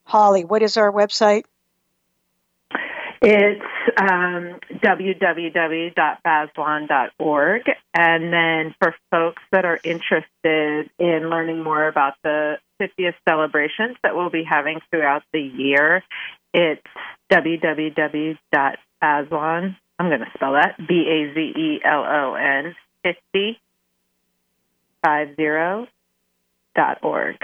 [0.03, 1.45] Holly, what is our website?
[3.21, 3.63] It's
[3.97, 7.61] um, www.bazelon.org.
[7.93, 14.15] And then for folks that are interested in learning more about the 50th celebrations that
[14.15, 16.03] we'll be having throughout the year,
[16.55, 16.81] it's
[17.29, 18.37] www.bazelon.
[19.99, 23.59] I'm going to spell that B A Z E L O N 50
[26.75, 27.35] dot org.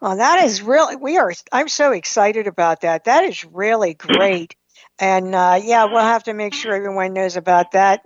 [0.00, 1.32] Well, that is really we are.
[1.50, 3.04] I'm so excited about that.
[3.04, 4.54] That is really great,
[4.98, 8.02] and uh, yeah, we'll have to make sure everyone knows about that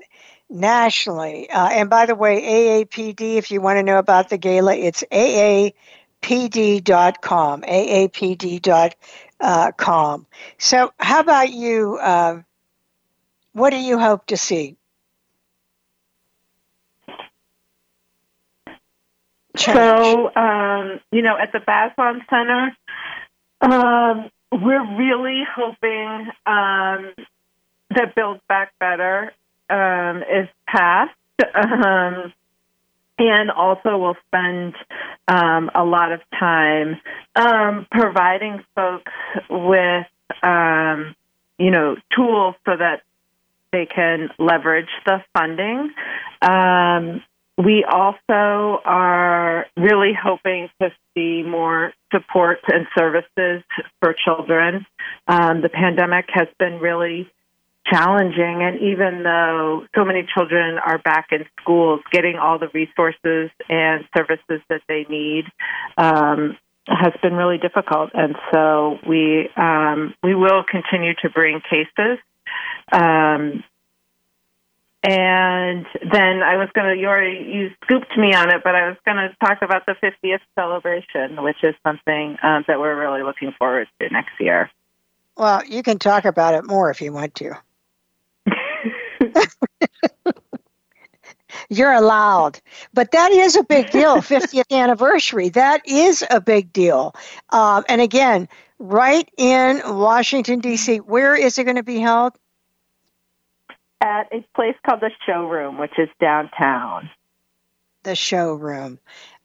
[0.48, 1.50] nationally.
[1.50, 2.40] Uh, and by the way,
[2.86, 5.72] AAPD, if you want to know about the gala, it's aapd.com.
[7.62, 8.90] aapd.com
[9.40, 10.26] uh, calm.
[10.58, 11.98] So, how about you?
[12.00, 12.42] Uh,
[13.52, 14.76] what do you hope to see?
[19.56, 22.76] So, um, you know, at the Bazelon Center,
[23.60, 27.12] um, we're really hoping um,
[27.90, 29.32] that Build Back Better
[29.68, 31.14] um, is passed.
[33.18, 34.74] And also we'll spend
[35.26, 37.00] um, a lot of time
[37.34, 39.12] um, providing folks
[39.50, 40.06] with
[40.42, 41.14] um,
[41.58, 43.02] you know tools so that
[43.72, 45.92] they can leverage the funding.
[46.42, 47.22] Um,
[47.58, 53.64] we also are really hoping to see more support and services
[54.00, 54.86] for children.
[55.26, 57.28] Um, the pandemic has been really
[57.90, 58.62] challenging.
[58.62, 64.04] And even though so many children are back in schools, getting all the resources and
[64.16, 65.44] services that they need
[65.96, 68.10] um, has been really difficult.
[68.14, 72.18] And so we um, we will continue to bring cases.
[72.92, 73.64] Um,
[75.04, 78.88] and then I was going to, you already, you scooped me on it, but I
[78.88, 83.22] was going to talk about the 50th celebration, which is something uh, that we're really
[83.22, 84.70] looking forward to next year.
[85.36, 87.54] Well, you can talk about it more if you want to.
[91.68, 92.60] You're allowed.
[92.94, 95.50] But that is a big deal, 50th anniversary.
[95.50, 97.14] That is a big deal.
[97.50, 102.34] Um, and again, right in Washington, D.C., where is it going to be held?
[104.00, 107.10] At a place called the Showroom, which is downtown.
[108.04, 108.98] The Showroom.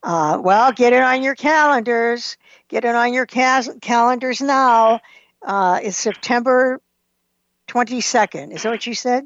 [0.03, 2.37] Uh, well, get it on your calendars.
[2.67, 4.99] Get it on your calendars now.
[5.41, 6.79] Uh, it's September
[7.69, 8.53] 22nd.
[8.53, 9.25] Is that what you said?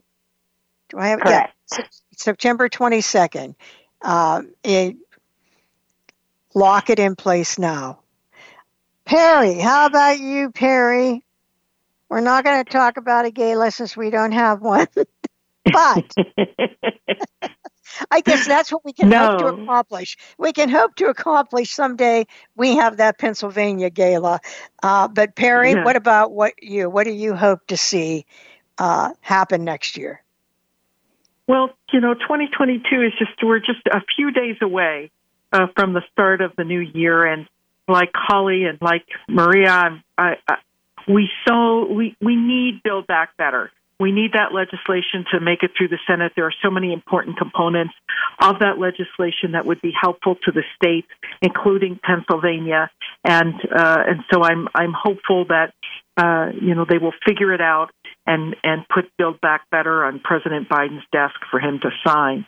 [0.89, 1.53] Do I have Correct.
[1.71, 1.85] Yeah,
[2.15, 3.55] September 22nd.
[4.01, 4.95] Um, it,
[6.53, 7.99] lock it in place now.
[9.05, 11.23] Peri, how about you, Peri?
[12.09, 14.87] We're not going to talk about a gala since we don't have one.
[15.71, 16.13] but
[18.11, 19.19] I guess that's what we can no.
[19.19, 20.17] hope to accomplish.
[20.37, 22.25] We can hope to accomplish someday.
[22.55, 24.39] We have that Pennsylvania gala.
[24.81, 25.83] Uh, but Peri, yeah.
[25.83, 26.89] what about what you?
[26.89, 28.25] What do you hope to see
[28.77, 30.23] uh, happen next year?
[31.47, 35.11] Well, you know, 2022 is just, we're just a few days away
[35.53, 37.25] uh, from the start of the new year.
[37.25, 37.47] And
[37.87, 40.55] like Holly and like Maria, I, I,
[41.07, 43.71] we so, we, we need Build Back Better.
[43.99, 46.33] We need that legislation to make it through the Senate.
[46.35, 47.93] There are so many important components
[48.39, 51.05] of that legislation that would be helpful to the state,
[51.41, 52.91] including Pennsylvania.
[53.23, 55.73] And uh, and so I'm I'm hopeful that
[56.15, 57.89] uh, you know they will figure it out
[58.27, 62.45] and and put Build Back Better on President Biden's desk for him to sign.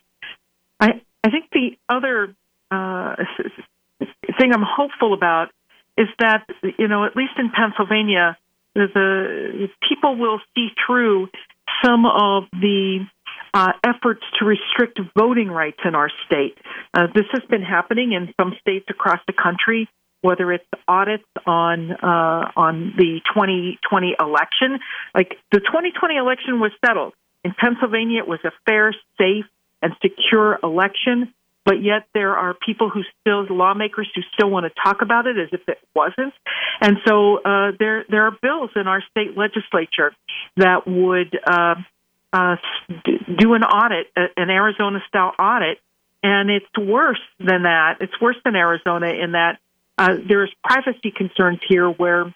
[0.80, 2.36] I I think the other
[2.70, 3.16] uh,
[4.38, 5.48] thing I'm hopeful about
[5.98, 6.46] is that
[6.78, 8.38] you know at least in Pennsylvania
[8.76, 11.30] the, the people will see through
[11.84, 13.06] some of the
[13.54, 16.58] uh, efforts to restrict voting rights in our state.
[16.94, 19.90] Uh, this has been happening in some states across the country
[20.22, 24.80] whether it's audits on uh, on the 2020 election.
[25.16, 27.14] Like the 2020 election was settled
[27.44, 29.46] in Pennsylvania, it was a fair, safe,
[29.82, 31.34] and secure election.
[31.66, 35.38] But yet there are people who still, lawmakers who still want to talk about it
[35.38, 36.34] as if it wasn't.
[36.82, 40.14] And so uh, there there are bills in our state legislature
[40.58, 41.76] that would uh,
[42.34, 42.56] uh,
[43.38, 45.78] do an audit, an Arizona style audit,
[46.24, 47.98] and it's worse than that.
[48.00, 49.60] It's worse than Arizona in that
[50.00, 52.34] uh, there's privacy concerns here where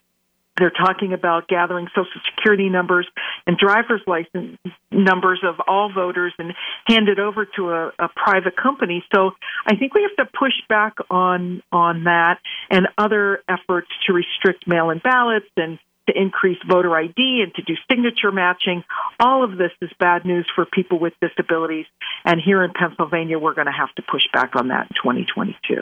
[0.58, 3.08] they're talking about gathering social security numbers
[3.48, 4.60] and driver's license
[4.92, 6.54] numbers of all voters and
[6.86, 9.04] hand it over to a, a private company.
[9.16, 9.32] So
[9.66, 12.40] I think we have to push back on on that
[12.70, 17.76] and other efforts to restrict mail-in ballots and to increase voter ID and to do
[17.90, 18.84] signature matching.
[19.22, 21.86] All of this is bad news for people with disabilities.
[22.26, 25.82] And here in Pennsylvania, we're going to have to push back on that in 2022.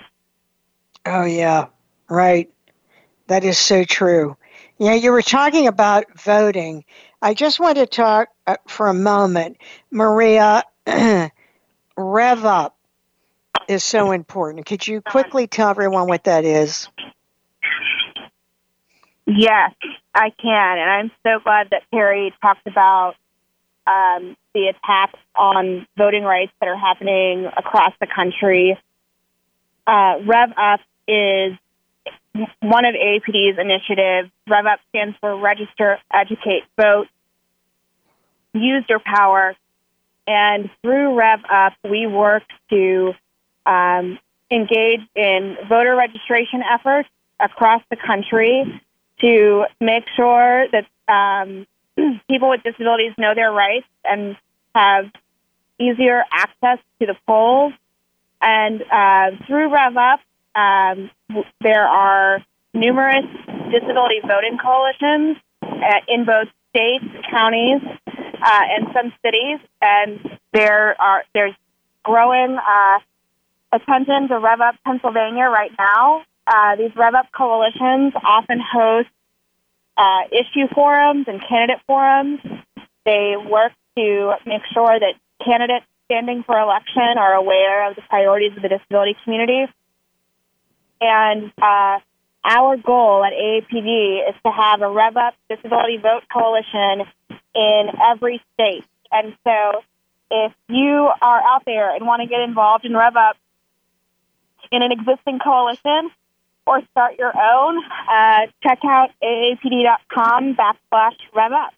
[1.05, 1.67] Oh, yeah,
[2.09, 2.51] right.
[3.27, 4.37] That is so true.
[4.77, 6.85] Yeah, you were talking about voting.
[7.21, 9.57] I just want to talk uh, for a moment.
[9.91, 10.63] Maria,
[11.97, 12.77] Rev Up
[13.67, 14.65] is so important.
[14.65, 16.89] Could you quickly tell everyone what that is?
[19.25, 19.71] Yes,
[20.13, 20.77] I can.
[20.77, 23.15] And I'm so glad that Peri talked about
[23.87, 28.77] um, the attacks on voting rights that are happening across the country.
[29.87, 31.57] Uh, Rev Up is
[32.61, 34.31] one of AAPD's initiatives.
[34.47, 37.07] Rev Up stands for Register, Educate, Vote.
[38.53, 39.55] Use your power.
[40.27, 43.13] And through Rev Up, we work to
[43.65, 48.81] um, engage in voter registration efforts across the country
[49.19, 51.65] to make sure that um,
[52.29, 54.37] people with disabilities know their rights and
[54.75, 55.11] have
[55.79, 57.73] easier access to the polls.
[58.41, 60.19] And uh, through Rev Up,
[60.55, 61.09] um,
[61.61, 62.43] there are
[62.73, 63.25] numerous
[63.71, 70.19] disability voting coalitions uh, in both states, counties, uh, and some cities, and
[70.53, 71.53] there are there's
[72.03, 72.99] growing uh,
[73.71, 76.23] attention to Rev Up Pennsylvania right now.
[76.47, 79.09] Uh, these Rev Up coalitions often host
[79.97, 82.39] uh, issue forums and candidate forums.
[83.05, 88.55] They work to make sure that candidates standing for election are aware of the priorities
[88.55, 89.65] of the disability community.
[91.01, 91.99] And uh,
[92.43, 97.05] our goal at AAPD is to have a Rev Up Disability Vote Coalition
[97.53, 98.85] in every state.
[99.11, 99.81] And so
[100.29, 103.37] if you are out there and want to get involved in Rev Up
[104.71, 106.11] in an existing coalition
[106.65, 111.73] or start your own, uh, check out aapd.com backslash Rev Up.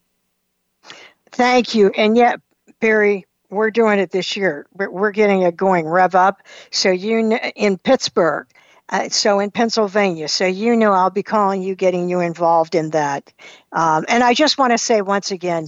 [1.32, 1.92] Thank you.
[1.98, 2.42] And yet,
[2.80, 4.68] Peri, we're doing it this year.
[4.74, 6.42] We're, we're getting it going, Rev Up.
[6.72, 8.48] So you in Pittsburgh,
[8.90, 10.28] uh, so in Pennsylvania.
[10.28, 13.32] So you know I'll be calling you, getting you involved in that.
[13.72, 15.68] Um, and I just want to say once again,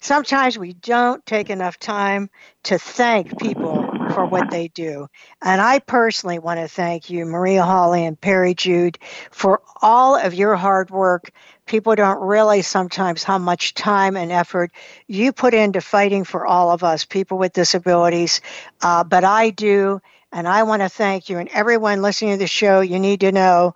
[0.00, 2.30] sometimes we don't take enough time
[2.64, 5.06] to thank people for what they do.
[5.42, 8.98] And I personally want to thank you, Maria Holly and Peri Jude,
[9.30, 11.30] for all of your hard work.
[11.66, 14.72] People don't realize sometimes how much time and effort
[15.06, 18.40] you put into fighting for all of us, people with disabilities.
[18.82, 20.00] Uh, but I do,
[20.32, 21.38] and I want to thank you.
[21.38, 23.74] And everyone listening to the show, you need to know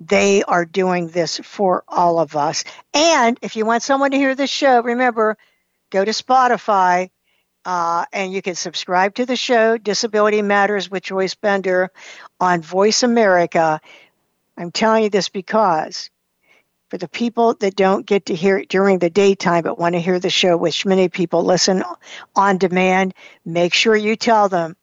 [0.00, 2.64] they are doing this for all of us.
[2.92, 5.36] And if you want someone to hear the show, remember,
[5.90, 7.10] go to Spotify
[7.64, 11.90] uh, and you can subscribe to the show, Disability Matters with Joyce Bender,
[12.40, 13.80] on Voice America.
[14.56, 16.10] I'm telling you this because
[16.90, 20.00] for the people that don't get to hear it during the daytime but want to
[20.00, 21.82] hear the show, which many people listen
[22.36, 23.14] on demand,
[23.44, 24.76] make sure you tell them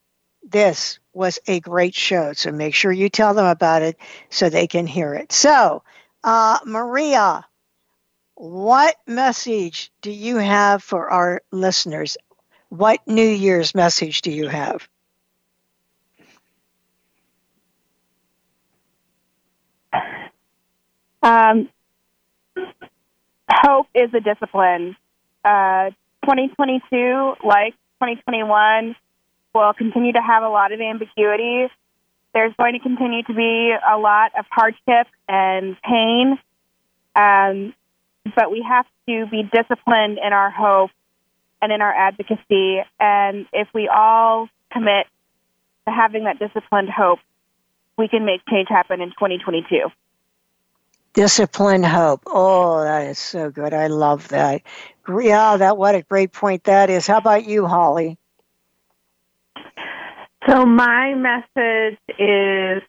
[0.44, 2.34] this was a great show.
[2.34, 3.98] So make sure you tell them about it
[4.30, 5.32] so they can hear it.
[5.32, 5.84] So,
[6.24, 7.46] uh, Maria,
[8.36, 12.18] what message do you have for our listeners?
[12.70, 14.88] What New Year's message do you have?
[21.24, 21.70] Um,
[23.50, 24.96] hope is a discipline.
[25.44, 25.92] Uh,
[26.24, 28.96] 2022, like 2021,
[29.54, 31.68] will continue to have a lot of ambiguity.
[32.34, 36.40] There's going to continue to be a lot of hardship and pain,
[37.16, 37.74] um,
[38.36, 40.92] but we have to be disciplined in our hope
[41.62, 42.84] and in our advocacy.
[43.00, 45.08] And if we all commit
[45.86, 47.20] to having that disciplined hope,
[47.98, 49.90] we can make change happen in 2022.
[51.14, 52.22] Disciplined hope.
[52.26, 53.74] Oh, that is so good.
[53.74, 54.62] I love that.
[55.08, 57.06] Yeah, that what a great point that is.
[57.06, 58.18] How about you, Holly?
[60.48, 62.82] So my message is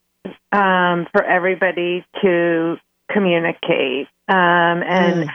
[0.52, 2.76] um, for everybody to
[3.10, 5.30] communicate um, and mm.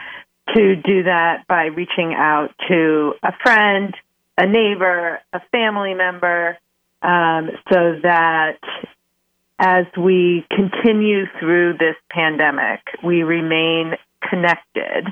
[0.54, 3.94] to do that by reaching out to a friend,
[4.36, 6.58] a neighbor, a family member,
[7.02, 8.58] um, so that
[9.60, 13.94] as we continue through this pandemic, we remain
[14.28, 15.06] connected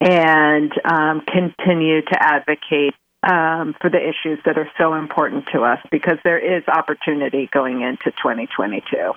[0.00, 2.94] and um, continue to advocate
[3.26, 7.82] um, for the issues that are so important to us because there is opportunity going
[7.82, 9.12] into 2022.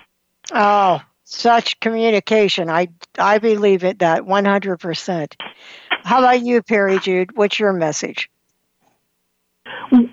[0.52, 2.70] Oh, such communication.
[2.70, 2.88] I
[3.20, 5.34] I believe it that 100%.
[6.04, 7.38] How about you, Peri Jude?
[7.38, 8.32] What's your message?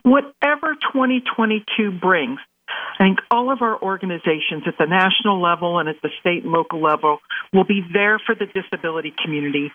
[0.03, 2.38] Whatever 2022 brings,
[2.68, 6.53] I think all of our organizations at the national level and at the state and
[6.53, 7.18] local level
[7.53, 9.72] will be there for the disability community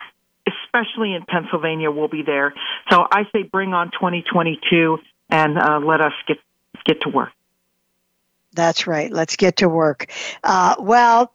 [0.48, 2.54] especially in Pennsylvania, will be there.
[2.90, 6.38] So I say bring on 2022 and uh, let us get
[6.86, 7.30] get to work.
[8.54, 9.12] That's right.
[9.12, 10.12] Let's get to work.
[10.44, 11.34] Uh, well,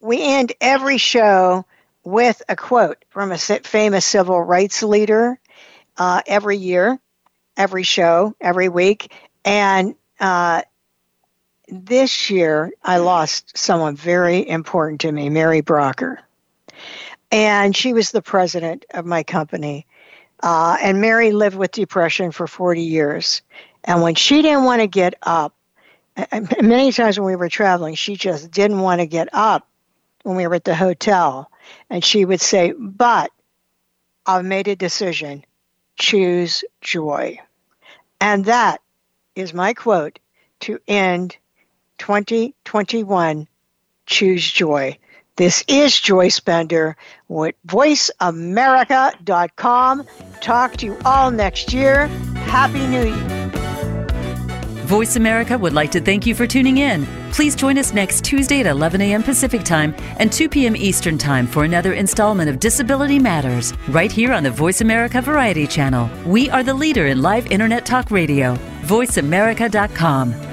[0.00, 1.66] we end every show
[2.04, 5.38] with a quote from a famous civil rights leader
[5.96, 6.98] uh, every year,
[7.56, 9.12] every show, every week.
[9.44, 10.62] And uh,
[11.68, 16.18] this year, I lost someone very important to me, Mary Brougher
[17.32, 19.86] and she was the president of my company.
[20.42, 23.42] Uh, and Mary lived with depression for 40 years.
[23.84, 25.56] And when she didn't want to get up,
[26.60, 29.66] many times when we were traveling, she just didn't want to get up
[30.24, 31.50] when we were at the hotel.
[31.88, 33.32] And she would say, But
[34.26, 35.44] I've made a decision
[35.96, 37.38] choose joy.
[38.20, 38.80] And that
[39.34, 40.18] is my quote
[40.60, 41.36] to end
[41.98, 43.48] 2021
[44.06, 44.98] choose joy.
[45.42, 46.94] This is Joyce Bender
[47.26, 50.06] with VoiceAmerica.com.
[50.40, 52.06] Talk to you all next year.
[52.46, 53.48] Happy New Year.
[54.84, 57.08] Voice America would like to thank you for tuning in.
[57.32, 59.24] Please join us next Tuesday at 11 a.m.
[59.24, 60.76] Pacific Time and 2 p.m.
[60.76, 65.66] Eastern Time for another installment of Disability Matters, right here on the Voice America Variety
[65.66, 66.08] Channel.
[66.24, 68.54] We are the leader in live Internet talk radio.
[68.82, 70.51] VoiceAmerica.com.